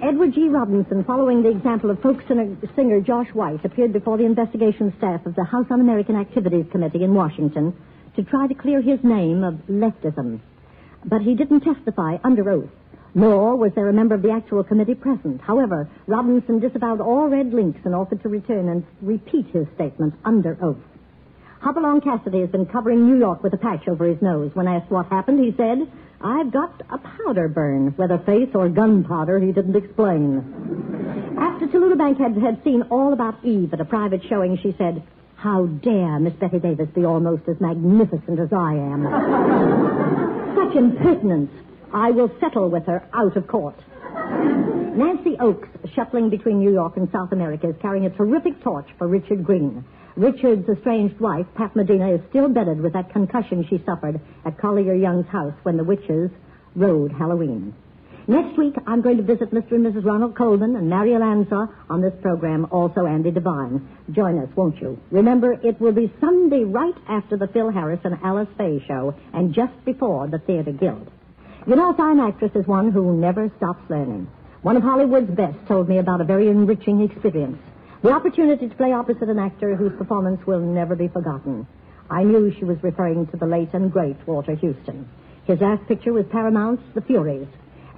Edward 0.00 0.32
G. 0.32 0.48
Robinson, 0.48 1.04
following 1.04 1.42
the 1.42 1.50
example 1.50 1.90
of 1.90 2.00
folk 2.00 2.18
singer, 2.26 2.56
singer 2.74 3.00
Josh 3.00 3.28
White, 3.34 3.64
appeared 3.64 3.92
before 3.92 4.16
the 4.16 4.24
investigation 4.24 4.92
staff 4.96 5.26
of 5.26 5.34
the 5.34 5.44
House 5.44 5.66
Un-American 5.70 6.16
Activities 6.16 6.64
Committee 6.72 7.04
in 7.04 7.14
Washington 7.14 7.76
to 8.18 8.24
try 8.24 8.48
to 8.48 8.54
clear 8.54 8.82
his 8.82 8.98
name 9.04 9.44
of 9.44 9.54
leftism. 9.70 10.40
But 11.04 11.22
he 11.22 11.36
didn't 11.36 11.60
testify 11.60 12.16
under 12.24 12.50
oath, 12.50 12.70
nor 13.14 13.54
was 13.54 13.70
there 13.76 13.88
a 13.88 13.92
member 13.92 14.16
of 14.16 14.22
the 14.22 14.32
actual 14.32 14.64
committee 14.64 14.96
present. 14.96 15.40
However, 15.40 15.88
Robinson 16.08 16.58
disavowed 16.58 17.00
all 17.00 17.28
red 17.28 17.54
links 17.54 17.78
and 17.84 17.94
offered 17.94 18.20
to 18.22 18.28
return 18.28 18.68
and 18.68 18.84
repeat 19.00 19.46
his 19.52 19.68
statement 19.76 20.14
under 20.24 20.58
oath. 20.60 20.82
Hopalong 21.62 22.00
Cassidy 22.00 22.40
has 22.40 22.50
been 22.50 22.66
covering 22.66 23.06
New 23.06 23.18
York 23.20 23.44
with 23.44 23.54
a 23.54 23.56
patch 23.56 23.86
over 23.86 24.04
his 24.04 24.20
nose. 24.20 24.50
When 24.54 24.66
asked 24.66 24.90
what 24.90 25.06
happened, 25.06 25.38
he 25.38 25.54
said, 25.56 25.78
I've 26.20 26.50
got 26.52 26.82
a 26.90 26.98
powder 26.98 27.46
burn. 27.46 27.94
Whether 27.96 28.18
face 28.18 28.50
or 28.52 28.68
gunpowder, 28.68 29.38
he 29.38 29.52
didn't 29.52 29.76
explain. 29.76 31.36
After 31.38 31.68
Tallulah 31.68 31.96
Bankhead 31.96 32.36
had 32.42 32.64
seen 32.64 32.82
all 32.90 33.12
about 33.12 33.44
Eve 33.44 33.72
at 33.72 33.80
a 33.80 33.84
private 33.84 34.22
showing, 34.28 34.58
she 34.58 34.74
said, 34.76 35.04
How 35.38 35.66
dare 35.66 36.18
Miss 36.18 36.34
Bette 36.34 36.58
Davis 36.58 36.88
be 36.96 37.04
almost 37.04 37.44
as 37.46 37.60
magnificent 37.60 38.40
as 38.40 38.52
I 38.52 38.74
am? 38.74 39.04
Such 40.56 40.76
impertinence. 40.76 41.52
I 41.94 42.10
will 42.10 42.28
settle 42.40 42.68
with 42.68 42.84
her 42.86 43.08
out 43.14 43.36
of 43.36 43.46
court. 43.46 43.76
Nancy 44.96 45.36
Oakes, 45.38 45.68
shuttling 45.94 46.28
between 46.28 46.58
New 46.58 46.72
York 46.72 46.96
and 46.96 47.08
South 47.12 47.30
America, 47.30 47.68
is 47.68 47.76
carrying 47.80 48.06
a 48.06 48.10
terrific 48.10 48.60
torch 48.64 48.88
for 48.98 49.06
Richard 49.06 49.44
Greene. 49.44 49.84
Richard's 50.16 50.68
estranged 50.68 51.20
wife, 51.20 51.46
Pat 51.54 51.76
Medina, 51.76 52.14
is 52.14 52.20
still 52.30 52.48
bedded 52.48 52.80
with 52.80 52.94
that 52.94 53.12
concussion 53.12 53.64
she 53.70 53.80
suffered 53.86 54.20
at 54.44 54.58
Collier 54.58 54.94
Young's 54.94 55.28
house 55.28 55.54
when 55.62 55.76
the 55.76 55.84
witches 55.84 56.32
rode 56.74 57.12
Halloween. 57.12 57.72
Next 58.30 58.58
week, 58.58 58.74
I'm 58.86 59.00
going 59.00 59.16
to 59.16 59.22
visit 59.22 59.54
Mr. 59.54 59.72
and 59.72 59.86
Mrs. 59.86 60.04
Ronald 60.04 60.36
Colman 60.36 60.76
and 60.76 60.90
Mario 60.90 61.18
Lanza 61.18 61.66
on 61.88 62.02
this 62.02 62.12
program, 62.20 62.66
also 62.70 63.06
Andy 63.06 63.30
Devine. 63.30 63.88
Join 64.12 64.38
us, 64.38 64.50
won't 64.54 64.78
you? 64.82 65.00
Remember, 65.10 65.52
it 65.52 65.80
will 65.80 65.92
be 65.92 66.12
Sunday 66.20 66.64
right 66.64 66.92
after 67.08 67.38
the 67.38 67.46
Phil 67.48 67.70
Harris 67.70 68.00
and 68.04 68.18
Alice 68.22 68.48
Faye 68.58 68.84
show 68.86 69.14
and 69.32 69.54
just 69.54 69.72
before 69.86 70.28
the 70.28 70.40
Theater 70.40 70.72
Guild. 70.72 71.10
You 71.66 71.74
know, 71.74 71.88
a 71.88 71.94
fine 71.94 72.20
actress 72.20 72.52
is 72.54 72.66
one 72.66 72.92
who 72.92 73.16
never 73.16 73.50
stops 73.56 73.88
learning. 73.88 74.28
One 74.60 74.76
of 74.76 74.82
Hollywood's 74.82 75.30
best 75.30 75.56
told 75.66 75.88
me 75.88 75.96
about 75.96 76.20
a 76.20 76.24
very 76.24 76.50
enriching 76.50 77.00
experience. 77.00 77.56
The 78.02 78.12
opportunity 78.12 78.68
to 78.68 78.74
play 78.74 78.92
opposite 78.92 79.30
an 79.30 79.38
actor 79.38 79.74
whose 79.74 79.96
performance 79.96 80.46
will 80.46 80.60
never 80.60 80.94
be 80.94 81.08
forgotten. 81.08 81.66
I 82.10 82.24
knew 82.24 82.54
she 82.58 82.66
was 82.66 82.76
referring 82.82 83.26
to 83.28 83.38
the 83.38 83.46
late 83.46 83.72
and 83.72 83.90
great 83.90 84.16
Walter 84.26 84.54
Huston. 84.54 85.08
His 85.46 85.62
last 85.62 85.88
picture 85.88 86.12
was 86.12 86.26
Paramount's 86.30 86.82
The 86.94 87.00
Furies, 87.00 87.48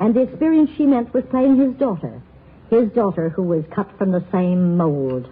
and 0.00 0.14
the 0.14 0.22
experience 0.22 0.70
she 0.76 0.86
meant 0.86 1.12
was 1.12 1.24
playing 1.30 1.56
his 1.58 1.74
daughter, 1.74 2.22
his 2.70 2.90
daughter 2.92 3.28
who 3.28 3.42
was 3.42 3.64
cut 3.70 3.86
from 3.98 4.10
the 4.10 4.24
same 4.32 4.76
mold. 4.78 5.28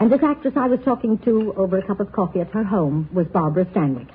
And 0.00 0.10
this 0.12 0.22
actress 0.22 0.54
I 0.56 0.66
was 0.66 0.80
talking 0.84 1.18
to 1.18 1.54
over 1.56 1.78
a 1.78 1.86
cup 1.86 2.00
of 2.00 2.12
coffee 2.12 2.40
at 2.40 2.50
her 2.50 2.64
home 2.64 3.08
was 3.12 3.26
Barbara 3.28 3.64
Stanwyck. 3.66 4.08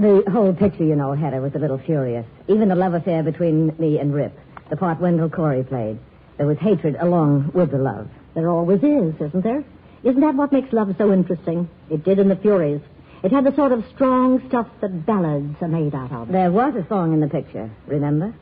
The 0.00 0.28
whole 0.32 0.52
picture, 0.52 0.84
you 0.84 0.96
know, 0.96 1.12
Hedda, 1.12 1.40
was 1.40 1.54
a 1.54 1.58
little 1.58 1.78
furious. 1.78 2.26
Even 2.48 2.68
the 2.68 2.74
love 2.74 2.94
affair 2.94 3.22
between 3.22 3.72
me 3.78 4.00
and 4.00 4.12
Rip, 4.12 4.36
the 4.70 4.76
part 4.76 5.00
Wendell 5.00 5.30
Corey 5.30 5.62
played. 5.62 5.98
There 6.38 6.46
was 6.46 6.58
hatred 6.58 6.96
along 6.98 7.52
with 7.54 7.70
the 7.70 7.78
love. 7.78 8.08
There 8.34 8.48
always 8.48 8.82
is, 8.82 9.14
isn't 9.20 9.44
there? 9.44 9.62
Isn't 10.04 10.20
that 10.20 10.34
what 10.34 10.52
makes 10.52 10.72
love 10.72 10.94
so 10.98 11.12
interesting? 11.12 11.68
It 11.90 12.04
did 12.04 12.18
in 12.18 12.28
the 12.28 12.36
Furies. 12.36 12.80
It 13.22 13.30
had 13.30 13.44
the 13.44 13.54
sort 13.54 13.70
of 13.70 13.84
strong 13.94 14.42
stuff 14.48 14.66
that 14.80 15.06
ballads 15.06 15.56
are 15.60 15.68
made 15.68 15.94
out 15.94 16.10
of. 16.10 16.28
There 16.28 16.50
was 16.50 16.74
a 16.74 16.86
song 16.88 17.12
in 17.12 17.20
the 17.20 17.28
picture, 17.28 17.70
remember? 17.86 18.34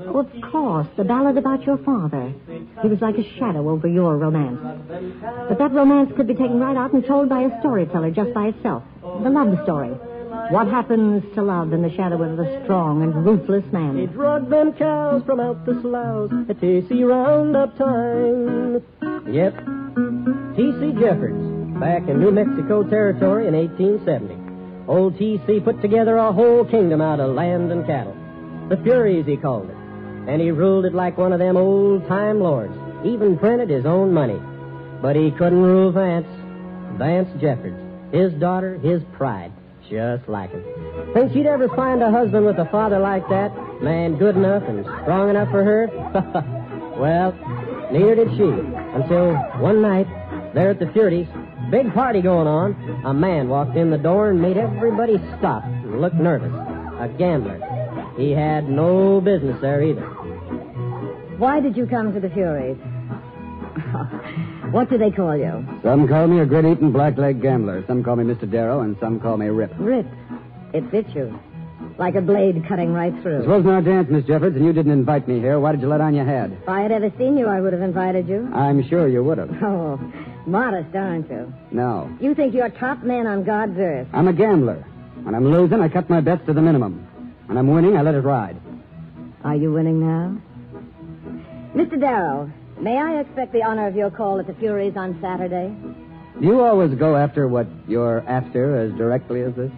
Oh, 0.00 0.20
of 0.20 0.50
course, 0.50 0.86
the 0.96 1.04
ballad 1.04 1.36
about 1.36 1.64
your 1.64 1.76
father. 1.78 2.32
He 2.80 2.88
was 2.88 3.00
like 3.00 3.18
a 3.18 3.38
shadow 3.38 3.68
over 3.68 3.86
your 3.86 4.16
romance. 4.16 4.60
But 5.48 5.58
that 5.58 5.72
romance 5.72 6.12
could 6.16 6.26
be 6.26 6.34
taken 6.34 6.58
right 6.58 6.76
out 6.76 6.92
and 6.92 7.04
told 7.04 7.28
by 7.28 7.42
a 7.42 7.60
storyteller 7.60 8.10
just 8.10 8.32
by 8.32 8.46
itself. 8.46 8.82
The 9.02 9.30
love 9.30 9.62
story. 9.64 9.90
What 10.50 10.68
happens 10.68 11.24
to 11.34 11.42
love 11.42 11.72
in 11.72 11.82
the 11.82 11.94
shadow 11.94 12.22
of 12.22 12.38
a 12.38 12.64
strong 12.64 13.02
and 13.02 13.26
ruthless 13.26 13.64
man? 13.72 13.96
He 13.96 14.06
man? 14.06 14.14
drugged 14.14 14.50
them 14.50 14.72
cows 14.74 15.22
from 15.26 15.40
out 15.40 15.66
the 15.66 15.80
sloughs 15.80 16.30
at 16.48 16.60
T.C. 16.60 17.02
Roundup 17.02 17.76
time. 17.76 18.82
Yep, 19.28 19.54
T.C. 20.26 20.92
Jeffords, 20.98 21.78
back 21.78 22.08
in 22.08 22.18
New 22.18 22.32
Mexico 22.32 22.82
Territory 22.82 23.46
in 23.46 23.54
1870. 23.54 24.34
Old 24.88 25.16
T.C. 25.18 25.60
put 25.60 25.80
together 25.80 26.16
a 26.16 26.32
whole 26.32 26.64
kingdom 26.64 27.00
out 27.00 27.20
of 27.20 27.34
land 27.36 27.70
and 27.70 27.86
cattle. 27.86 28.16
The 28.68 28.76
Furies, 28.78 29.24
he 29.24 29.36
called 29.36 29.70
it. 29.70 29.76
And 30.28 30.42
he 30.42 30.50
ruled 30.50 30.84
it 30.84 30.94
like 30.94 31.16
one 31.16 31.32
of 31.32 31.38
them 31.38 31.56
old-time 31.56 32.40
lords. 32.40 32.74
Even 33.04 33.38
printed 33.38 33.70
his 33.70 33.86
own 33.86 34.12
money. 34.12 34.40
But 35.00 35.14
he 35.14 35.30
couldn't 35.30 35.62
rule 35.62 35.92
Vance. 35.92 36.26
Vance 36.98 37.28
Jeffords. 37.40 37.78
His 38.12 38.32
daughter, 38.40 38.78
his 38.78 39.02
pride. 39.12 39.52
Just 39.88 40.28
like 40.28 40.50
him. 40.50 40.64
Think 41.14 41.34
she'd 41.34 41.46
ever 41.46 41.68
find 41.68 42.02
a 42.02 42.10
husband 42.10 42.46
with 42.46 42.58
a 42.58 42.66
father 42.72 42.98
like 42.98 43.28
that? 43.28 43.52
Man 43.80 44.18
good 44.18 44.34
enough 44.34 44.64
and 44.66 44.84
strong 45.02 45.30
enough 45.30 45.52
for 45.52 45.62
her? 45.62 45.86
well, 46.98 47.30
neither 47.92 48.16
did 48.16 48.30
she. 48.36 48.85
Until 48.96 49.34
one 49.60 49.82
night, 49.82 50.06
there 50.54 50.70
at 50.70 50.78
the 50.78 50.90
Furies, 50.92 51.28
Big 51.70 51.92
party 51.92 52.22
going 52.22 52.46
on. 52.46 53.02
A 53.04 53.12
man 53.12 53.48
walked 53.48 53.76
in 53.76 53.90
the 53.90 53.98
door 53.98 54.30
and 54.30 54.40
made 54.40 54.56
everybody 54.56 55.18
stop 55.38 55.64
and 55.64 56.00
look 56.00 56.14
nervous. 56.14 56.52
A 57.00 57.08
gambler. 57.18 57.60
He 58.16 58.30
had 58.30 58.68
no 58.68 59.20
business 59.20 59.60
there 59.60 59.82
either. 59.82 60.06
Why 61.38 61.60
did 61.60 61.76
you 61.76 61.86
come 61.86 62.12
to 62.12 62.20
the 62.20 62.30
Furies? 62.30 62.76
what 64.70 64.88
do 64.88 64.96
they 64.96 65.10
call 65.10 65.36
you? 65.36 65.66
Some 65.82 66.06
call 66.06 66.28
me 66.28 66.40
a 66.40 66.46
grit-eating 66.46 66.92
blackleg 66.92 67.42
gambler. 67.42 67.84
Some 67.88 68.04
call 68.04 68.16
me 68.16 68.24
Mr. 68.24 68.48
Darrow, 68.48 68.82
and 68.82 68.96
some 69.00 69.18
call 69.18 69.36
me 69.36 69.46
Rip. 69.46 69.72
Rip. 69.76 70.06
It 70.72 70.88
fits 70.90 71.12
you. 71.14 71.36
Like 71.98 72.14
a 72.14 72.20
blade 72.20 72.62
cutting 72.68 72.92
right 72.92 73.12
through. 73.22 73.38
This 73.38 73.46
wasn't 73.46 73.70
our 73.72 73.80
dance, 73.80 74.10
Miss 74.10 74.24
Jeffords, 74.26 74.54
and 74.54 74.64
you 74.66 74.72
didn't 74.74 74.92
invite 74.92 75.26
me 75.26 75.40
here. 75.40 75.58
Why 75.58 75.72
did 75.72 75.80
you 75.80 75.88
let 75.88 76.02
on 76.02 76.14
your 76.14 76.26
head? 76.26 76.58
If 76.62 76.68
I 76.68 76.82
had 76.82 76.92
ever 76.92 77.10
seen 77.16 77.38
you, 77.38 77.46
I 77.46 77.60
would 77.60 77.72
have 77.72 77.80
invited 77.80 78.28
you. 78.28 78.50
I'm 78.52 78.86
sure 78.88 79.08
you 79.08 79.24
would 79.24 79.38
have. 79.38 79.50
Oh, 79.62 79.98
modest, 80.46 80.94
aren't 80.94 81.28
you? 81.30 81.52
No. 81.72 82.14
You 82.20 82.34
think 82.34 82.54
you're 82.54 82.68
top 82.68 83.02
man 83.02 83.26
on 83.26 83.44
God's 83.44 83.76
earth. 83.78 84.08
I'm 84.12 84.28
a 84.28 84.32
gambler. 84.32 84.84
When 85.22 85.34
I'm 85.34 85.50
losing, 85.50 85.80
I 85.80 85.88
cut 85.88 86.08
my 86.10 86.20
bets 86.20 86.44
to 86.46 86.52
the 86.52 86.60
minimum. 86.62 87.06
When 87.46 87.56
I'm 87.58 87.68
winning, 87.68 87.96
I 87.96 88.02
let 88.02 88.14
it 88.14 88.20
ride. 88.20 88.60
Are 89.42 89.56
you 89.56 89.72
winning 89.72 89.98
now? 90.00 90.36
Mr. 91.74 91.98
Darrow, 91.98 92.50
may 92.78 92.96
I 92.98 93.20
expect 93.20 93.52
the 93.52 93.62
honor 93.62 93.86
of 93.86 93.96
your 93.96 94.10
call 94.10 94.38
at 94.38 94.46
the 94.46 94.54
Furies 94.54 94.96
on 94.96 95.18
Saturday? 95.20 95.74
Do 96.40 96.46
you 96.46 96.60
always 96.60 96.94
go 96.94 97.16
after 97.16 97.48
what 97.48 97.66
you're 97.88 98.22
after 98.28 98.76
as 98.76 98.92
directly 98.92 99.40
as 99.42 99.54
this? 99.54 99.72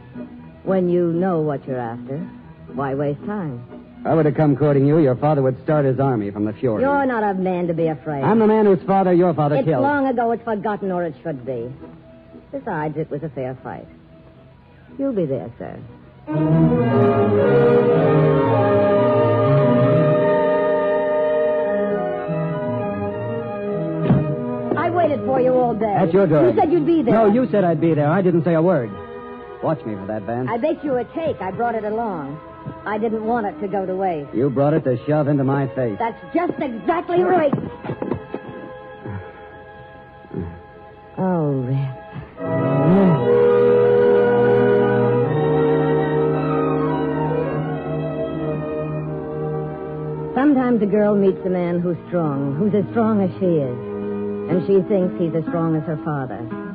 When 0.69 0.91
you 0.91 1.15
know 1.15 1.41
what 1.41 1.67
you're 1.67 1.81
after, 1.81 2.19
why 2.75 2.95
waste 2.95 3.25
time? 3.25 3.65
If 4.01 4.07
I 4.07 4.15
were 4.15 4.23
to 4.23 4.33
come 4.33 4.55
courting 4.55 4.85
you, 4.85 4.99
your 4.99 5.17
father 5.17 5.41
would 5.41 5.57
start 5.65 5.87
his 5.87 5.99
army 5.99 6.31
from 6.31 6.45
the 6.45 6.53
fjord. 6.53 6.83
You're 6.83 7.07
not 7.07 7.23
a 7.23 7.33
man 7.33 7.69
to 7.69 7.73
be 7.73 7.87
afraid. 7.87 8.23
I'm 8.23 8.39
the 8.39 8.47
man 8.47 8.67
whose 8.67 8.83
father 8.87 9.15
your 9.15 9.33
father 9.33 9.57
it's 9.57 9.65
killed. 9.65 9.83
long 9.83 10.07
ago 10.07 10.31
it's 10.33 10.45
forgotten, 10.45 10.93
or 10.93 11.05
it 11.05 11.15
should 11.23 11.47
be. 11.47 11.73
Besides, 12.53 12.99
it 12.99 13.11
was 13.11 13.23
a 13.23 13.31
fair 13.31 13.57
fight. 13.63 13.89
You'll 14.99 15.15
be 15.15 15.25
there, 15.25 15.51
sir. 15.57 15.81
I 24.77 24.91
waited 24.91 25.25
for 25.25 25.41
you 25.41 25.55
all 25.55 25.73
day. 25.73 25.87
At 25.87 26.13
your 26.13 26.27
door. 26.27 26.51
You 26.51 26.55
said 26.61 26.71
you'd 26.71 26.85
be 26.85 27.01
there. 27.01 27.15
No, 27.15 27.33
you 27.33 27.49
said 27.51 27.65
I'd 27.65 27.81
be 27.81 27.95
there. 27.95 28.11
I 28.11 28.21
didn't 28.21 28.45
say 28.45 28.53
a 28.53 28.61
word. 28.61 28.91
Watch 29.63 29.85
me 29.85 29.95
for 29.95 30.07
that, 30.07 30.23
Vance. 30.23 30.49
I 30.51 30.57
baked 30.57 30.85
you 30.85 30.95
a 30.97 31.05
cake. 31.05 31.37
I 31.41 31.51
brought 31.51 31.75
it 31.75 31.85
along. 31.85 32.39
I 32.87 32.99
didn't 32.99 33.25
want 33.25 33.47
it 33.47 33.59
to 33.61 33.69
go 33.69 33.85
to 33.85 33.95
waste. 33.95 34.33
You 34.35 34.51
brought 34.51 34.75
it 34.75 34.85
to 34.85 34.99
shove 35.07 35.29
into 35.29 35.45
my 35.45 35.67
face. 35.75 35.97
That's 35.99 36.21
just 36.35 36.53
exactly 36.59 37.23
right. 37.23 37.53
Oh, 41.17 41.51
Rip. 41.67 41.99
Sometimes 50.35 50.81
a 50.83 50.87
girl 50.87 51.17
meets 51.17 51.45
a 51.45 51.51
man 51.51 51.81
who's 51.81 51.97
strong, 52.07 52.55
who's 52.55 52.73
as 52.73 52.89
strong 52.93 53.21
as 53.21 53.31
she 53.41 53.47
is, 53.47 53.79
and 54.49 54.65
she 54.67 54.87
thinks 54.89 55.19
he's 55.19 55.35
as 55.35 55.43
strong 55.51 55.75
as 55.75 55.83
her 55.83 55.99
father. 56.05 56.68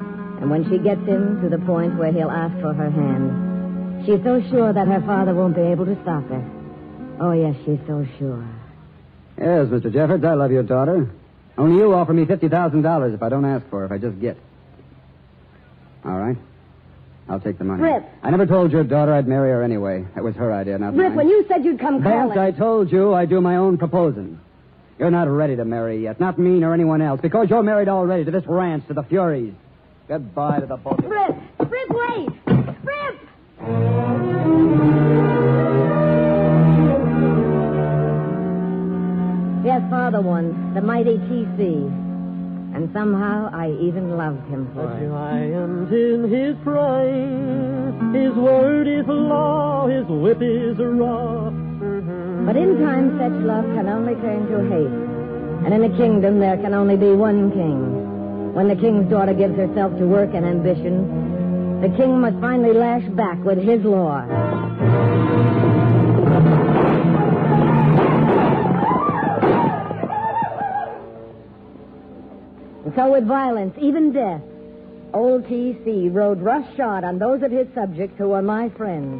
And 0.43 0.51
when 0.51 0.69
she 0.69 0.77
gets 0.77 0.99
him 1.07 1.41
to 1.41 1.47
the 1.47 1.57
point 1.59 1.97
where 1.97 2.11
he'll 2.11 2.29
ask 2.29 2.53
for 2.59 2.73
her 2.73 2.89
hand, 2.91 4.05
she's 4.05 4.21
so 4.25 4.43
sure 4.49 4.73
that 4.73 4.87
her 4.89 4.99
father 4.99 5.33
won't 5.33 5.55
be 5.55 5.61
able 5.61 5.85
to 5.85 5.95
stop 6.01 6.27
her. 6.27 6.43
Oh, 7.21 7.31
yes, 7.31 7.55
she's 7.63 7.79
so 7.87 8.05
sure. 8.19 8.45
Yes, 9.37 9.67
Mr. 9.67 9.89
Jeffords, 9.89 10.25
I 10.25 10.33
love 10.33 10.51
your 10.51 10.63
daughter. 10.63 11.09
Only 11.57 11.77
you 11.77 11.93
offer 11.93 12.11
me 12.11 12.25
$50,000 12.25 13.13
if 13.15 13.23
I 13.23 13.29
don't 13.29 13.45
ask 13.45 13.65
for 13.69 13.79
her, 13.79 13.85
if 13.85 13.91
I 13.93 13.97
just 13.99 14.19
get. 14.19 14.35
All 16.03 16.19
right. 16.19 16.35
I'll 17.29 17.39
take 17.39 17.57
the 17.57 17.63
money. 17.63 17.81
Rip. 17.81 18.03
I 18.21 18.29
never 18.29 18.45
told 18.45 18.73
your 18.73 18.83
daughter 18.83 19.13
I'd 19.13 19.29
marry 19.29 19.49
her 19.51 19.63
anyway. 19.63 20.05
That 20.13 20.25
was 20.25 20.35
her 20.35 20.51
idea, 20.51 20.77
not 20.77 20.93
Rip, 20.93 21.07
mine. 21.07 21.15
when 21.15 21.29
you 21.29 21.45
said 21.47 21.63
you'd 21.63 21.79
come 21.79 22.03
calling. 22.03 22.37
I 22.37 22.51
told 22.51 22.91
you 22.91 23.13
I 23.13 23.25
do 23.27 23.39
my 23.39 23.55
own 23.55 23.77
proposing. 23.77 24.41
You're 24.99 25.09
not 25.09 25.29
ready 25.29 25.55
to 25.55 25.63
marry 25.63 26.03
yet. 26.03 26.19
Not 26.19 26.37
me 26.37 26.59
nor 26.59 26.73
anyone 26.73 27.01
else. 27.01 27.21
Because 27.21 27.49
you're 27.49 27.63
married 27.63 27.87
already 27.87 28.25
to 28.25 28.31
this 28.31 28.45
ranch, 28.45 28.85
to 28.87 28.93
the 28.93 29.03
Furies. 29.03 29.53
Goodbye 30.07 30.59
to 30.59 30.65
the 30.65 30.75
both 30.75 30.99
of 30.99 31.05
you. 31.05 31.09
Rip! 31.09 31.35
Rip, 31.59 31.89
wait! 31.89 32.29
Rip! 32.83 33.19
Yes, 39.63 39.81
Father 39.89 40.19
won, 40.21 40.73
the 40.73 40.81
mighty 40.81 41.17
T.C. 41.17 41.63
And 42.75 42.89
somehow 42.91 43.49
I 43.53 43.71
even 43.79 44.17
loved 44.17 44.45
him 44.49 44.69
for 44.73 44.91
it. 44.91 45.03
A 45.03 45.05
it. 45.05 45.09
giant 45.09 45.93
in 45.93 46.29
his 46.29 46.55
prime. 46.63 48.13
His 48.13 48.33
word 48.33 48.87
is 48.89 49.05
law, 49.07 49.87
his 49.87 50.05
whip 50.07 50.41
is 50.41 50.77
raw. 50.79 51.49
But 52.45 52.57
in 52.57 52.81
time, 52.83 53.17
such 53.17 53.39
love 53.45 53.63
can 53.73 53.87
only 53.87 54.15
turn 54.15 54.47
to 54.51 54.67
hate. 54.67 55.65
And 55.65 55.73
in 55.73 55.89
a 55.89 55.97
kingdom, 55.97 56.39
there 56.39 56.57
can 56.57 56.73
only 56.73 56.97
be 56.97 57.13
one 57.13 57.51
king. 57.53 57.92
When 58.53 58.67
the 58.67 58.75
king's 58.75 59.09
daughter 59.09 59.33
gives 59.33 59.55
herself 59.55 59.97
to 59.97 60.05
work 60.05 60.29
and 60.35 60.45
ambition, 60.45 61.81
the 61.81 61.89
king 61.97 62.21
must 62.21 62.39
finally 62.39 62.71
lash 62.71 63.03
back 63.09 63.43
with 63.43 63.57
his 63.57 63.83
law. 63.83 64.21
And 72.85 72.93
so 72.95 73.11
with 73.11 73.25
violence, 73.25 73.73
even 73.81 74.13
death, 74.13 74.43
old 75.15 75.47
T.C. 75.47 76.09
rode 76.09 76.39
roughshod 76.39 77.03
on 77.03 77.17
those 77.17 77.41
of 77.41 77.49
his 77.49 77.67
subjects 77.73 78.19
who 78.19 78.29
were 78.29 78.43
my 78.43 78.69
friends. 78.77 79.19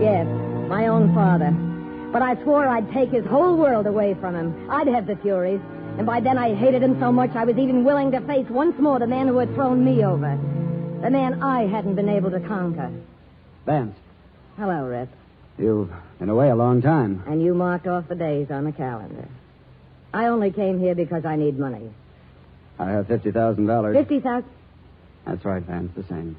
Yes, 0.00 0.26
my 0.70 0.86
own 0.86 1.14
father. 1.14 1.75
But 2.12 2.22
I 2.22 2.40
swore 2.42 2.66
I'd 2.66 2.90
take 2.92 3.10
his 3.10 3.24
whole 3.26 3.56
world 3.56 3.86
away 3.86 4.14
from 4.14 4.34
him. 4.34 4.70
I'd 4.70 4.86
have 4.88 5.06
the 5.06 5.16
Furies. 5.16 5.60
And 5.98 6.06
by 6.06 6.20
then 6.20 6.36
I 6.38 6.54
hated 6.54 6.82
him 6.82 6.98
so 7.00 7.10
much 7.10 7.30
I 7.34 7.44
was 7.44 7.56
even 7.56 7.84
willing 7.84 8.10
to 8.12 8.20
face 8.22 8.46
once 8.50 8.78
more 8.78 8.98
the 8.98 9.06
man 9.06 9.28
who 9.28 9.38
had 9.38 9.54
thrown 9.54 9.84
me 9.84 10.04
over. 10.04 10.38
The 11.02 11.10
man 11.10 11.42
I 11.42 11.66
hadn't 11.66 11.94
been 11.94 12.08
able 12.08 12.30
to 12.30 12.40
conquer. 12.40 12.90
Vance, 13.64 13.96
Hello, 14.56 14.84
Rip. 14.86 15.08
you've 15.58 15.90
been 16.18 16.28
away 16.28 16.50
a 16.50 16.56
long 16.56 16.80
time. 16.82 17.22
And 17.26 17.42
you 17.42 17.54
marked 17.54 17.86
off 17.86 18.08
the 18.08 18.14
days 18.14 18.50
on 18.50 18.64
the 18.64 18.72
calendar. 18.72 19.26
I 20.14 20.26
only 20.26 20.50
came 20.50 20.78
here 20.78 20.94
because 20.94 21.24
I 21.24 21.36
need 21.36 21.58
money. 21.58 21.90
I 22.78 22.90
have 22.90 23.06
$50,000. 23.08 23.94
Fifty 23.94 24.20
thousand. 24.20 24.50
That's 25.26 25.44
right, 25.44 25.62
Vance, 25.62 25.92
the 25.96 26.04
same. 26.04 26.36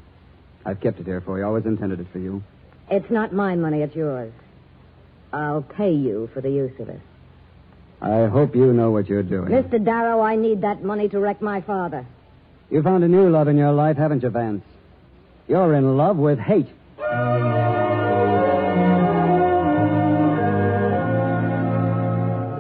I've 0.65 0.80
kept 0.80 0.99
it 0.99 1.06
here 1.06 1.21
for 1.21 1.38
you. 1.38 1.45
Always 1.45 1.65
intended 1.65 1.99
it 1.99 2.08
for 2.12 2.19
you. 2.19 2.41
It's 2.89 3.10
not 3.12 3.34
my 3.34 3.56
money, 3.56 3.82
it's 3.82 3.95
yours. 3.95 4.32
I'll 5.34 5.62
pay 5.62 5.94
you 5.94 6.30
for 6.34 6.42
the 6.42 6.50
use 6.50 6.80
of 6.80 6.90
it. 6.90 7.00
I 8.02 8.26
hope 8.26 8.56
you 8.56 8.74
know 8.74 8.92
what 8.92 9.08
you're 9.08 9.24
doing. 9.24 9.50
Mr. 9.50 9.84
Darrow, 9.84 10.22
I 10.22 10.36
need 10.36 10.62
that 10.62 10.84
money 10.84 11.10
to 11.10 11.20
wreck 11.20 11.42
my 11.42 11.62
father. 11.62 12.06
You 12.70 12.84
found 12.84 13.04
a 13.04 13.08
new 13.08 13.30
love 13.30 13.48
in 13.48 13.58
your 13.58 13.72
life, 13.72 13.98
haven't 13.98 14.24
you, 14.24 14.30
Vance? 14.30 14.63
You're 15.48 15.74
in 15.74 15.98
love 15.98 16.18
with 16.18 16.38
hate. 16.38 16.68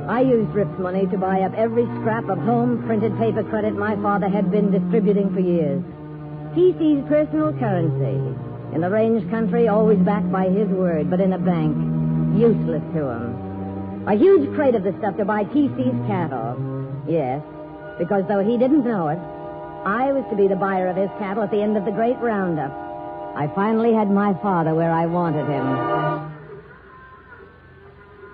I 0.09 0.21
used 0.21 0.49
Rip's 0.51 0.79
money 0.79 1.05
to 1.07 1.17
buy 1.17 1.41
up 1.41 1.53
every 1.53 1.85
scrap 1.99 2.27
of 2.29 2.39
home 2.39 2.81
printed 2.87 3.15
paper 3.19 3.43
credit 3.43 3.75
my 3.75 3.95
father 3.97 4.27
had 4.27 4.49
been 4.49 4.71
distributing 4.71 5.31
for 5.33 5.41
years. 5.41 5.83
TC's 6.55 7.07
personal 7.07 7.53
currency. 7.53 8.17
In 8.73 8.81
the 8.81 8.89
range 8.89 9.29
country, 9.29 9.67
always 9.67 9.99
backed 9.99 10.31
by 10.31 10.49
his 10.49 10.67
word, 10.69 11.09
but 11.09 11.19
in 11.19 11.33
a 11.33 11.37
bank, 11.37 11.96
useless 12.37 12.83
to 12.93 13.09
him. 13.09 14.07
A 14.07 14.15
huge 14.15 14.53
crate 14.55 14.75
of 14.75 14.83
the 14.83 14.95
stuff 14.99 15.17
to 15.17 15.25
buy 15.25 15.43
TC's 15.43 16.07
cattle. 16.07 16.55
Yes, 17.07 17.41
because 17.97 18.23
though 18.27 18.43
he 18.43 18.57
didn't 18.57 18.85
know 18.85 19.09
it, 19.09 19.19
I 19.85 20.11
was 20.11 20.25
to 20.29 20.35
be 20.35 20.47
the 20.47 20.55
buyer 20.55 20.87
of 20.87 20.95
his 20.95 21.09
cattle 21.19 21.43
at 21.43 21.51
the 21.51 21.61
end 21.61 21.77
of 21.77 21.85
the 21.85 21.91
great 21.91 22.17
roundup. 22.17 22.71
I 23.35 23.47
finally 23.53 23.93
had 23.93 24.09
my 24.09 24.33
father 24.41 24.73
where 24.73 24.91
I 24.91 25.05
wanted 25.05 25.47
him. 25.47 25.65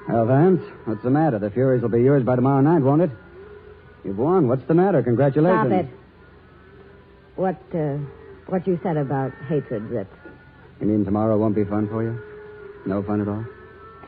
Well, 0.09 0.25
Vance, 0.25 0.61
what's 0.85 1.03
the 1.03 1.09
matter? 1.09 1.39
The 1.39 1.49
Furies 1.49 1.81
will 1.81 1.89
be 1.89 2.01
yours 2.01 2.23
by 2.23 2.35
tomorrow 2.35 2.61
night, 2.61 2.81
won't 2.81 3.01
it? 3.01 3.11
You've 4.03 4.17
won. 4.17 4.47
What's 4.47 4.65
the 4.67 4.73
matter? 4.73 5.01
Congratulations. 5.01 5.67
Stop 5.67 5.85
it. 5.85 5.87
What, 7.35 7.61
uh, 7.73 7.97
what 8.47 8.67
you 8.67 8.79
said 8.83 8.97
about 8.97 9.31
hatred, 9.47 9.83
Rip. 9.83 10.11
You 10.81 10.87
mean 10.87 11.05
tomorrow 11.05 11.37
won't 11.37 11.55
be 11.55 11.63
fun 11.63 11.87
for 11.87 12.03
you? 12.03 12.21
No 12.85 13.01
fun 13.01 13.21
at 13.21 13.27
all? 13.27 13.45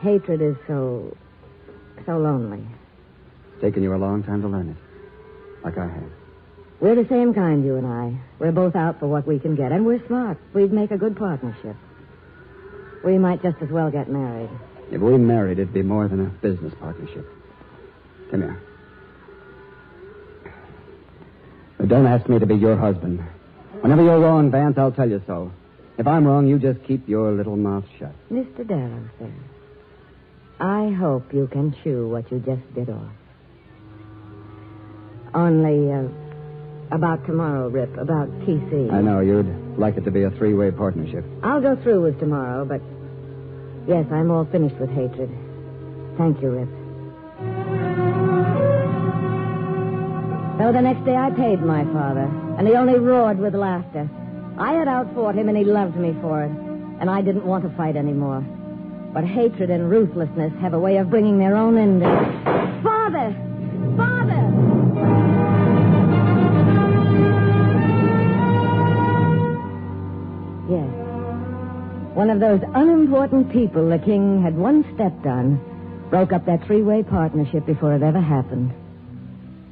Hatred 0.00 0.42
is 0.42 0.56
so, 0.66 1.16
so 2.04 2.18
lonely. 2.18 2.64
It's 3.52 3.62
taken 3.62 3.82
you 3.82 3.94
a 3.94 3.96
long 3.96 4.22
time 4.22 4.42
to 4.42 4.48
learn 4.48 4.70
it. 4.70 4.76
Like 5.64 5.78
I 5.78 5.86
have. 5.86 6.10
We're 6.80 6.94
the 6.94 7.08
same 7.08 7.32
kind, 7.32 7.64
you 7.64 7.76
and 7.76 7.86
I. 7.86 8.18
We're 8.38 8.52
both 8.52 8.76
out 8.76 9.00
for 9.00 9.06
what 9.06 9.26
we 9.26 9.38
can 9.38 9.56
get, 9.56 9.72
and 9.72 9.86
we're 9.86 10.04
smart. 10.06 10.38
We'd 10.52 10.72
make 10.72 10.90
a 10.90 10.98
good 10.98 11.16
partnership. 11.16 11.76
We 13.04 13.18
might 13.18 13.42
just 13.42 13.56
as 13.62 13.70
well 13.70 13.90
get 13.90 14.10
married. 14.10 14.50
If 14.90 15.00
we 15.00 15.16
married, 15.16 15.58
it'd 15.58 15.72
be 15.72 15.82
more 15.82 16.06
than 16.06 16.26
a 16.26 16.28
business 16.28 16.74
partnership. 16.78 17.26
Come 18.30 18.42
here. 18.42 18.60
But 21.78 21.88
don't 21.88 22.06
ask 22.06 22.28
me 22.28 22.38
to 22.38 22.46
be 22.46 22.56
your 22.56 22.76
husband. 22.76 23.24
Whenever 23.80 24.02
you're 24.02 24.20
wrong, 24.20 24.50
Vance, 24.50 24.76
I'll 24.78 24.92
tell 24.92 25.08
you 25.08 25.22
so. 25.26 25.52
If 25.98 26.06
I'm 26.06 26.26
wrong, 26.26 26.46
you 26.46 26.58
just 26.58 26.82
keep 26.84 27.08
your 27.08 27.32
little 27.32 27.56
mouth 27.56 27.84
shut. 27.98 28.12
Mr. 28.30 28.66
Darrow, 28.66 29.08
sir. 29.18 29.32
I 30.58 30.90
hope 30.90 31.34
you 31.34 31.48
can 31.48 31.74
chew 31.84 32.08
what 32.08 32.30
you 32.30 32.38
just 32.38 32.62
bit 32.74 32.88
off. 32.88 33.12
Only, 35.34 35.92
uh, 35.92 36.08
about 36.90 37.26
tomorrow, 37.26 37.68
Rip, 37.68 37.96
about 37.98 38.28
TC. 38.40 38.90
I 38.90 39.02
know 39.02 39.20
you'd 39.20 39.76
like 39.76 39.96
it 39.96 40.04
to 40.04 40.10
be 40.10 40.22
a 40.22 40.30
three-way 40.30 40.70
partnership. 40.70 41.24
I'll 41.42 41.60
go 41.60 41.76
through 41.76 42.02
with 42.02 42.18
tomorrow, 42.20 42.64
but 42.64 42.80
yes, 43.86 44.06
I'm 44.10 44.30
all 44.30 44.46
finished 44.46 44.76
with 44.76 44.90
hatred. 44.90 45.30
Thank 46.16 46.40
you, 46.40 46.50
Rip. 46.50 46.68
So 50.58 50.72
the 50.72 50.80
next 50.80 51.04
day 51.04 51.14
I 51.14 51.30
paid 51.30 51.60
my 51.60 51.84
father, 51.92 52.30
and 52.58 52.66
he 52.66 52.74
only 52.74 52.98
roared 52.98 53.38
with 53.38 53.54
laughter. 53.54 54.08
I 54.56 54.72
had 54.72 54.88
outfought 54.88 55.34
him, 55.34 55.48
and 55.50 55.58
he 55.58 55.64
loved 55.64 55.96
me 55.96 56.16
for 56.22 56.44
it, 56.44 56.50
and 56.50 57.10
I 57.10 57.20
didn't 57.20 57.44
want 57.44 57.64
to 57.64 57.76
fight 57.76 57.94
anymore. 57.94 58.42
But 59.16 59.24
hatred 59.24 59.70
and 59.70 59.88
ruthlessness 59.90 60.52
have 60.60 60.74
a 60.74 60.78
way 60.78 60.98
of 60.98 61.08
bringing 61.08 61.38
their 61.38 61.56
own 61.56 61.78
ending. 61.78 62.02
Father! 62.82 63.34
Father! 63.96 64.42
Yes. 70.68 70.90
One 72.14 72.28
of 72.28 72.40
those 72.40 72.60
unimportant 72.74 73.50
people 73.50 73.88
the 73.88 73.98
king 73.98 74.42
had 74.42 74.54
once 74.54 74.86
stepped 74.94 75.24
on 75.24 75.62
broke 76.10 76.34
up 76.34 76.44
that 76.44 76.66
three 76.66 76.82
way 76.82 77.02
partnership 77.02 77.64
before 77.64 77.94
it 77.94 78.02
ever 78.02 78.20
happened. 78.20 78.70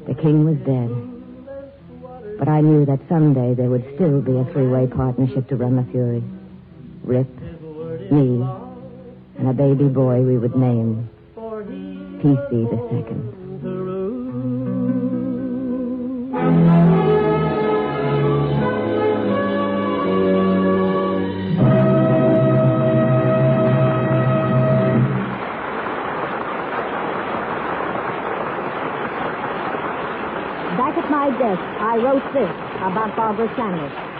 The 0.07 0.15
king 0.15 0.47
was 0.47 0.57
dead. 0.65 2.39
But 2.39 2.49
I 2.49 2.63
knew 2.63 2.87
that 2.87 3.01
someday 3.11 3.53
there 3.53 3.69
would 3.69 3.85
still 3.95 4.23
be 4.23 4.39
a 4.39 4.45
three 4.55 4.69
way 4.69 4.87
partnership 4.87 5.49
to 5.49 5.57
run 5.57 5.77
the 5.77 5.85
Fury. 5.93 6.25
Rip, 7.05 7.29
me, 8.11 8.64
and 9.39 9.49
a 9.49 9.53
baby 9.53 9.89
boy 9.89 10.21
we 10.23 10.39
would 10.39 10.57
name 10.57 11.09
T.C. 12.23 12.51
the 12.51 12.89
Second. 12.91 13.31
Back 30.77 30.97
at 30.99 31.11
my 31.11 31.31
desk, 31.39 31.63
I 31.81 31.97
wrote 31.99 32.33
this 32.33 32.51
about 32.83 33.15
Barbara 33.17 33.49
Stanwyck. 33.55 34.14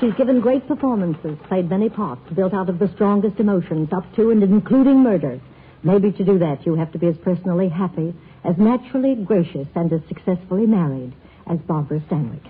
She's 0.00 0.14
given 0.14 0.40
great 0.40 0.68
performances, 0.68 1.36
played 1.48 1.68
many 1.68 1.88
parts, 1.88 2.22
built 2.32 2.54
out 2.54 2.68
of 2.68 2.78
the 2.78 2.88
strongest 2.94 3.40
emotions, 3.40 3.88
up 3.92 4.04
to 4.14 4.30
and 4.30 4.40
including 4.44 5.02
murder. 5.02 5.40
Maybe 5.82 6.12
to 6.12 6.24
do 6.24 6.38
that, 6.38 6.64
you 6.64 6.76
have 6.76 6.92
to 6.92 6.98
be 6.98 7.08
as 7.08 7.16
personally 7.16 7.68
happy, 7.68 8.14
as 8.44 8.56
naturally 8.58 9.16
gracious, 9.16 9.66
and 9.74 9.92
as 9.92 10.00
successfully 10.06 10.66
married 10.66 11.12
as 11.48 11.58
Barbara 11.60 11.98
Stanwyck. 12.08 12.46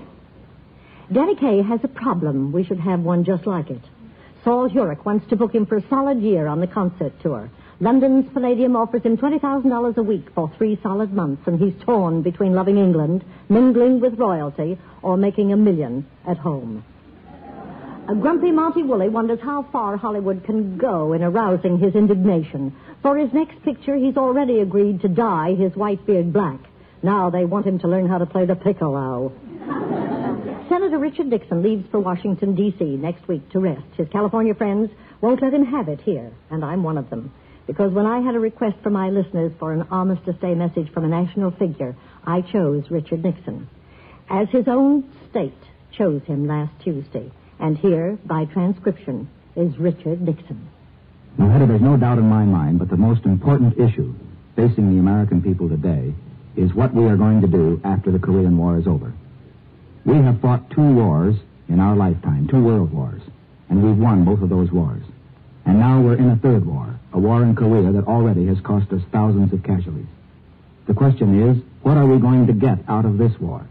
Danny 1.11 1.37
Kaye 1.37 1.63
has 1.63 1.81
a 1.83 1.89
problem. 1.89 2.53
We 2.53 2.65
should 2.65 2.81
have 2.81 3.01
one 3.01 3.25
just 3.25 3.47
like 3.47 3.71
it. 3.71 3.81
Sol 4.45 4.69
Hurok 4.69 5.07
wants 5.07 5.27
to 5.31 5.37
book 5.37 5.55
him 5.55 5.65
for 5.65 5.79
a 5.79 5.89
solid 5.89 6.21
year 6.21 6.49
on 6.49 6.61
the 6.61 6.67
concert 6.67 7.15
tour. 7.23 7.51
London's 7.81 8.31
Palladium 8.35 8.77
offers 8.77 9.03
him 9.03 9.17
$20,000 9.17 9.97
a 9.97 10.03
week 10.03 10.27
for 10.35 10.53
three 10.59 10.79
solid 10.83 11.15
months, 11.15 11.47
and 11.47 11.59
he's 11.59 11.83
torn 11.83 12.21
between 12.21 12.55
loving 12.55 12.77
England, 12.77 13.25
mingling 13.49 14.01
with 14.01 14.19
royalty, 14.19 14.79
or 15.01 15.17
making 15.17 15.51
a 15.51 15.57
million 15.57 16.05
at 16.27 16.37
home. 16.37 16.85
A 18.09 18.15
grumpy 18.15 18.51
Monty 18.51 18.83
Woolley 18.83 19.11
wonders 19.11 19.39
how 19.43 19.67
far 19.71 19.99
Hollywood 19.99 20.43
can 20.45 20.79
go 20.79 21.13
in 21.13 21.23
arousing 21.23 21.79
his 21.79 21.95
indignation. 21.95 22.75
For 23.03 23.19
his 23.19 23.31
next 23.35 23.63
picture, 23.63 23.97
he's 23.97 24.17
already 24.17 24.61
agreed 24.61 25.03
to 25.03 25.09
dye 25.09 25.55
his 25.55 25.77
white 25.77 26.07
beard 26.07 26.33
black. 26.33 26.59
Now 27.03 27.29
they 27.29 27.45
want 27.45 27.67
him 27.67 27.79
to 27.81 27.87
learn 27.87 28.09
how 28.09 28.17
to 28.17 28.25
play 28.25 28.47
the 28.47 28.57
piccolo. 28.57 29.31
Senator 30.71 30.99
Richard 30.99 31.27
Nixon 31.27 31.63
leaves 31.63 31.87
for 31.91 32.01
Washington, 32.01 32.55
D.C. 32.55 32.83
next 32.97 33.29
week 33.29 33.47
to 33.51 33.61
rest. 33.61 33.85
His 33.99 34.09
California 34.09 34.55
friends 34.55 34.91
won't 35.21 35.43
let 35.43 35.53
him 35.53 35.67
have 35.67 35.89
it 35.89 36.01
here, 36.01 36.33
and 36.51 36.65
I'm 36.65 36.83
one 36.83 36.97
of 36.97 37.11
them. 37.11 37.31
Because 37.67 37.93
when 37.93 38.07
I 38.07 38.21
had 38.21 38.35
a 38.35 38.41
request 38.41 38.79
from 38.83 38.95
my 38.95 39.11
listeners 39.11 39.53
for 39.59 39.75
an 39.75 39.83
Armistice 39.91 40.37
Day 40.41 40.55
message 40.55 40.91
from 40.95 41.05
a 41.05 41.09
national 41.09 41.51
figure, 41.51 41.95
I 42.25 42.41
chose 42.41 42.91
Richard 42.91 43.23
Nixon. 43.23 43.69
As 44.31 44.49
his 44.49 44.67
own 44.67 45.05
state 45.29 45.53
chose 45.93 46.23
him 46.23 46.47
last 46.47 46.73
Tuesday. 46.83 47.31
And 47.61 47.77
here, 47.77 48.19
by 48.25 48.45
transcription, 48.47 49.29
is 49.57 49.77
Richard 49.79 50.21
Nixon. 50.21 50.69
Now, 51.37 51.67
there's 51.67 51.81
no 51.81 51.97
doubt 51.97 52.19
in 52.19 52.29
my 52.29 52.45
mind, 52.45 52.79
but 52.79 52.89
the 52.89 52.97
most 52.97 53.25
important 53.25 53.79
issue 53.79 54.15
facing 54.57 54.93
the 54.93 54.99
American 54.99 55.43
people 55.43 55.69
today 55.69 56.13
is 56.57 56.75
what 56.75 56.93
we 56.93 57.05
are 57.05 57.17
going 57.17 57.41
to 57.41 57.47
do 57.47 57.81
after 57.85 58.11
the 58.11 58.19
Korean 58.19 58.59
War 58.59 58.79
is 58.79 58.87
over. 58.87 59.13
We 60.05 60.17
have 60.17 60.41
fought 60.41 60.71
two 60.71 60.95
wars 60.95 61.37
in 61.69 61.79
our 61.79 61.95
lifetime, 61.95 62.49
two 62.49 62.63
world 62.63 62.93
wars, 62.93 63.23
and 63.69 63.83
we've 63.83 63.97
won 63.97 64.25
both 64.25 64.43
of 64.43 64.49
those 64.49 64.73
wars. 64.73 65.03
And 65.65 65.79
now 65.79 66.01
we're 66.01 66.17
in 66.17 66.31
a 66.31 66.37
third 66.37 66.65
war, 66.67 66.99
a 67.13 67.19
war 67.19 67.43
in 67.43 67.55
Korea 67.55 67.93
that 67.93 68.07
already 68.07 68.47
has 68.47 68.59
cost 68.61 68.91
us 68.93 69.03
thousands 69.13 69.53
of 69.53 69.63
casualties. 69.63 70.07
The 70.87 70.95
question 70.95 71.51
is, 71.51 71.63
what 71.83 71.97
are 71.97 72.07
we 72.07 72.19
going 72.19 72.47
to 72.47 72.53
get 72.53 72.79
out 72.89 73.05
of 73.05 73.19
this 73.19 73.39
war? 73.39 73.69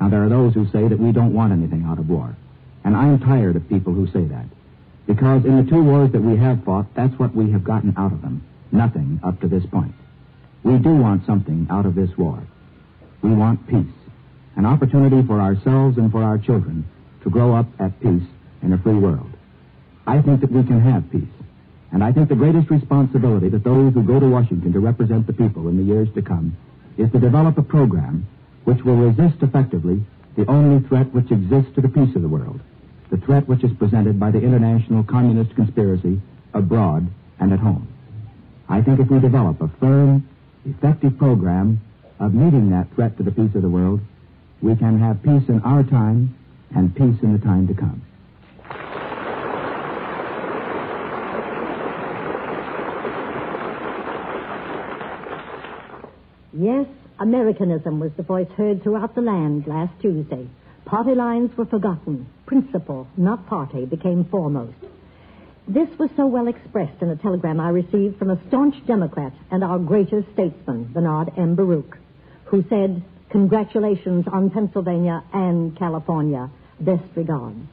Now, 0.00 0.08
there 0.08 0.24
are 0.24 0.28
those 0.28 0.54
who 0.54 0.66
say 0.70 0.86
that 0.86 0.98
we 0.98 1.12
don't 1.12 1.34
want 1.34 1.52
anything 1.52 1.84
out 1.84 1.98
of 1.98 2.08
war. 2.08 2.36
And 2.88 2.96
I'm 2.96 3.20
tired 3.20 3.54
of 3.54 3.68
people 3.68 3.92
who 3.92 4.06
say 4.06 4.24
that. 4.24 4.46
Because 5.06 5.44
in 5.44 5.62
the 5.62 5.70
two 5.70 5.82
wars 5.82 6.10
that 6.12 6.22
we 6.22 6.38
have 6.38 6.64
fought, 6.64 6.86
that's 6.94 7.12
what 7.18 7.34
we 7.34 7.50
have 7.52 7.62
gotten 7.62 7.92
out 7.98 8.12
of 8.14 8.22
them. 8.22 8.42
Nothing 8.72 9.20
up 9.22 9.38
to 9.42 9.46
this 9.46 9.66
point. 9.66 9.92
We 10.62 10.78
do 10.78 10.96
want 10.96 11.26
something 11.26 11.66
out 11.68 11.84
of 11.84 11.94
this 11.94 12.08
war. 12.16 12.42
We 13.20 13.28
want 13.28 13.68
peace. 13.68 13.92
An 14.56 14.64
opportunity 14.64 15.22
for 15.26 15.38
ourselves 15.38 15.98
and 15.98 16.10
for 16.10 16.22
our 16.22 16.38
children 16.38 16.88
to 17.24 17.28
grow 17.28 17.54
up 17.54 17.66
at 17.78 18.00
peace 18.00 18.26
in 18.62 18.72
a 18.72 18.78
free 18.78 18.96
world. 18.96 19.28
I 20.06 20.22
think 20.22 20.40
that 20.40 20.50
we 20.50 20.62
can 20.62 20.80
have 20.80 21.10
peace. 21.10 21.28
And 21.92 22.02
I 22.02 22.10
think 22.14 22.30
the 22.30 22.36
greatest 22.36 22.70
responsibility 22.70 23.50
that 23.50 23.64
those 23.64 23.92
who 23.92 24.02
go 24.02 24.18
to 24.18 24.30
Washington 24.30 24.72
to 24.72 24.80
represent 24.80 25.26
the 25.26 25.34
people 25.34 25.68
in 25.68 25.76
the 25.76 25.84
years 25.84 26.08
to 26.14 26.22
come 26.22 26.56
is 26.96 27.12
to 27.12 27.20
develop 27.20 27.58
a 27.58 27.62
program 27.62 28.26
which 28.64 28.82
will 28.82 28.96
resist 28.96 29.42
effectively 29.42 30.02
the 30.38 30.48
only 30.48 30.86
threat 30.86 31.12
which 31.12 31.30
exists 31.32 31.74
to 31.74 31.80
the 31.80 31.88
peace 31.88 32.14
of 32.14 32.22
the 32.22 32.28
world, 32.28 32.60
the 33.10 33.16
threat 33.18 33.48
which 33.48 33.64
is 33.64 33.70
presented 33.78 34.20
by 34.20 34.30
the 34.30 34.38
international 34.38 35.02
communist 35.04 35.54
conspiracy 35.54 36.20
abroad 36.54 37.08
and 37.40 37.52
at 37.52 37.58
home. 37.58 37.88
I 38.68 38.82
think 38.82 39.00
if 39.00 39.10
we 39.10 39.18
develop 39.18 39.60
a 39.60 39.68
firm, 39.80 40.28
effective 40.64 41.16
program 41.18 41.80
of 42.20 42.34
meeting 42.34 42.70
that 42.70 42.94
threat 42.94 43.16
to 43.16 43.22
the 43.22 43.30
peace 43.30 43.54
of 43.54 43.62
the 43.62 43.68
world, 43.68 44.00
we 44.60 44.76
can 44.76 44.98
have 44.98 45.22
peace 45.22 45.48
in 45.48 45.60
our 45.64 45.82
time 45.84 46.36
and 46.74 46.94
peace 46.94 47.16
in 47.22 47.32
the 47.32 47.38
time 47.38 47.68
to 47.68 47.74
come. 47.74 48.02
Yes, 56.52 56.86
Americanism 57.20 58.00
was 58.00 58.10
the 58.16 58.24
voice 58.24 58.48
heard 58.56 58.82
throughout 58.82 59.14
the 59.14 59.20
land 59.20 59.66
last 59.66 59.92
Tuesday. 60.02 60.48
Party 60.84 61.14
lines 61.14 61.56
were 61.56 61.66
forgotten. 61.66 62.26
Principle, 62.48 63.06
not 63.18 63.46
party, 63.46 63.84
became 63.84 64.24
foremost. 64.24 64.72
This 65.68 65.90
was 65.98 66.08
so 66.16 66.26
well 66.26 66.48
expressed 66.48 67.02
in 67.02 67.10
a 67.10 67.16
telegram 67.16 67.60
I 67.60 67.68
received 67.68 68.18
from 68.18 68.30
a 68.30 68.40
staunch 68.48 68.74
Democrat 68.86 69.34
and 69.50 69.62
our 69.62 69.78
greatest 69.78 70.32
statesman, 70.32 70.90
Bernard 70.94 71.30
M. 71.36 71.56
Baruch, 71.56 71.98
who 72.46 72.64
said, 72.70 73.02
Congratulations 73.28 74.24
on 74.32 74.48
Pennsylvania 74.48 75.22
and 75.34 75.76
California. 75.78 76.48
Best 76.80 77.04
regards. 77.14 77.68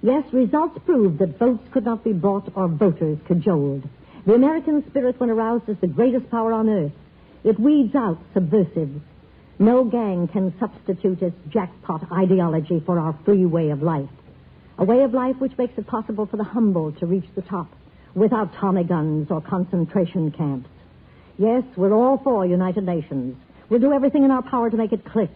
Yes, 0.00 0.22
results 0.32 0.78
proved 0.86 1.18
that 1.18 1.36
votes 1.36 1.66
could 1.72 1.84
not 1.84 2.04
be 2.04 2.12
bought 2.12 2.52
or 2.54 2.68
voters 2.68 3.18
cajoled. 3.26 3.82
The 4.26 4.34
American 4.34 4.88
spirit, 4.90 5.18
when 5.18 5.30
aroused, 5.30 5.68
is 5.68 5.78
the 5.80 5.88
greatest 5.88 6.30
power 6.30 6.52
on 6.52 6.68
earth. 6.68 6.92
It 7.42 7.58
weeds 7.58 7.96
out 7.96 8.18
subversives. 8.32 9.02
No 9.58 9.84
gang 9.84 10.26
can 10.26 10.52
substitute 10.58 11.22
its 11.22 11.36
jackpot 11.48 12.10
ideology 12.10 12.82
for 12.84 12.98
our 12.98 13.16
free 13.24 13.46
way 13.46 13.70
of 13.70 13.82
life. 13.82 14.08
A 14.78 14.84
way 14.84 15.02
of 15.02 15.14
life 15.14 15.36
which 15.38 15.56
makes 15.56 15.78
it 15.78 15.86
possible 15.86 16.26
for 16.26 16.36
the 16.36 16.44
humble 16.44 16.90
to 16.92 17.06
reach 17.06 17.26
the 17.36 17.42
top 17.42 17.68
without 18.14 18.52
Tommy 18.54 18.82
guns 18.82 19.30
or 19.30 19.40
concentration 19.40 20.32
camps. 20.32 20.68
Yes, 21.38 21.62
we're 21.76 21.92
all 21.94 22.18
for 22.18 22.44
United 22.44 22.84
Nations. 22.84 23.36
We'll 23.68 23.80
do 23.80 23.92
everything 23.92 24.24
in 24.24 24.32
our 24.32 24.42
power 24.42 24.70
to 24.70 24.76
make 24.76 24.92
it 24.92 25.04
click. 25.04 25.30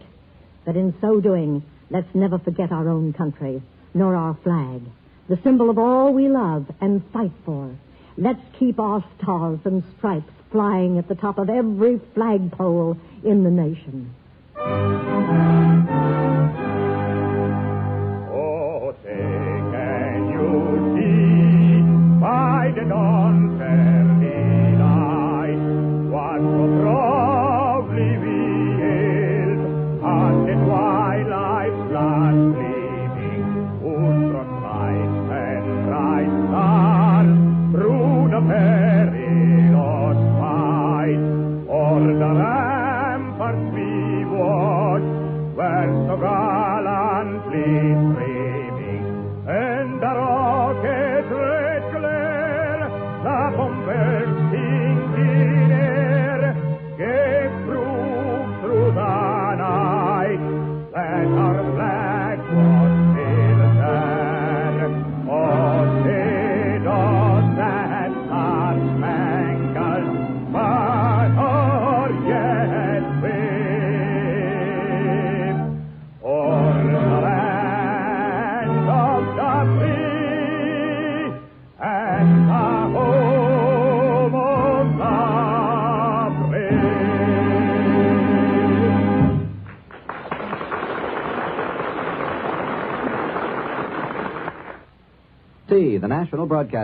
But 0.65 0.75
in 0.75 0.93
so 0.99 1.21
doing, 1.21 1.63
let's 1.89 2.13
never 2.13 2.39
forget 2.39 2.71
our 2.73 2.89
own 2.89 3.13
country, 3.13 3.61
nor 3.93 4.15
our 4.15 4.37
flag, 4.43 4.81
the 5.29 5.39
symbol 5.43 5.69
of 5.69 5.77
all 5.77 6.13
we 6.13 6.27
love 6.27 6.69
and 6.81 7.01
fight 7.11 7.31
for. 7.45 7.73
Let's 8.17 8.41
keep 8.59 8.79
our 8.79 9.03
stars 9.17 9.59
and 9.63 9.83
stripes 9.97 10.33
flying 10.51 10.97
at 10.97 11.07
the 11.07 11.15
top 11.15 11.37
of 11.37 11.49
every 11.49 11.99
flagpole 12.13 12.97
in 13.23 13.43
the 13.43 13.51
nation. 13.51 14.13
Oh, 18.31 18.95
say, 19.03 19.61
can 19.71 20.29
you 20.29 20.49
see 20.95 21.81
by 22.19 22.71
the 22.75 22.89
dawn? 22.89 23.18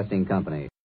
Broadcasting 0.05 0.25
Company. 0.27 0.64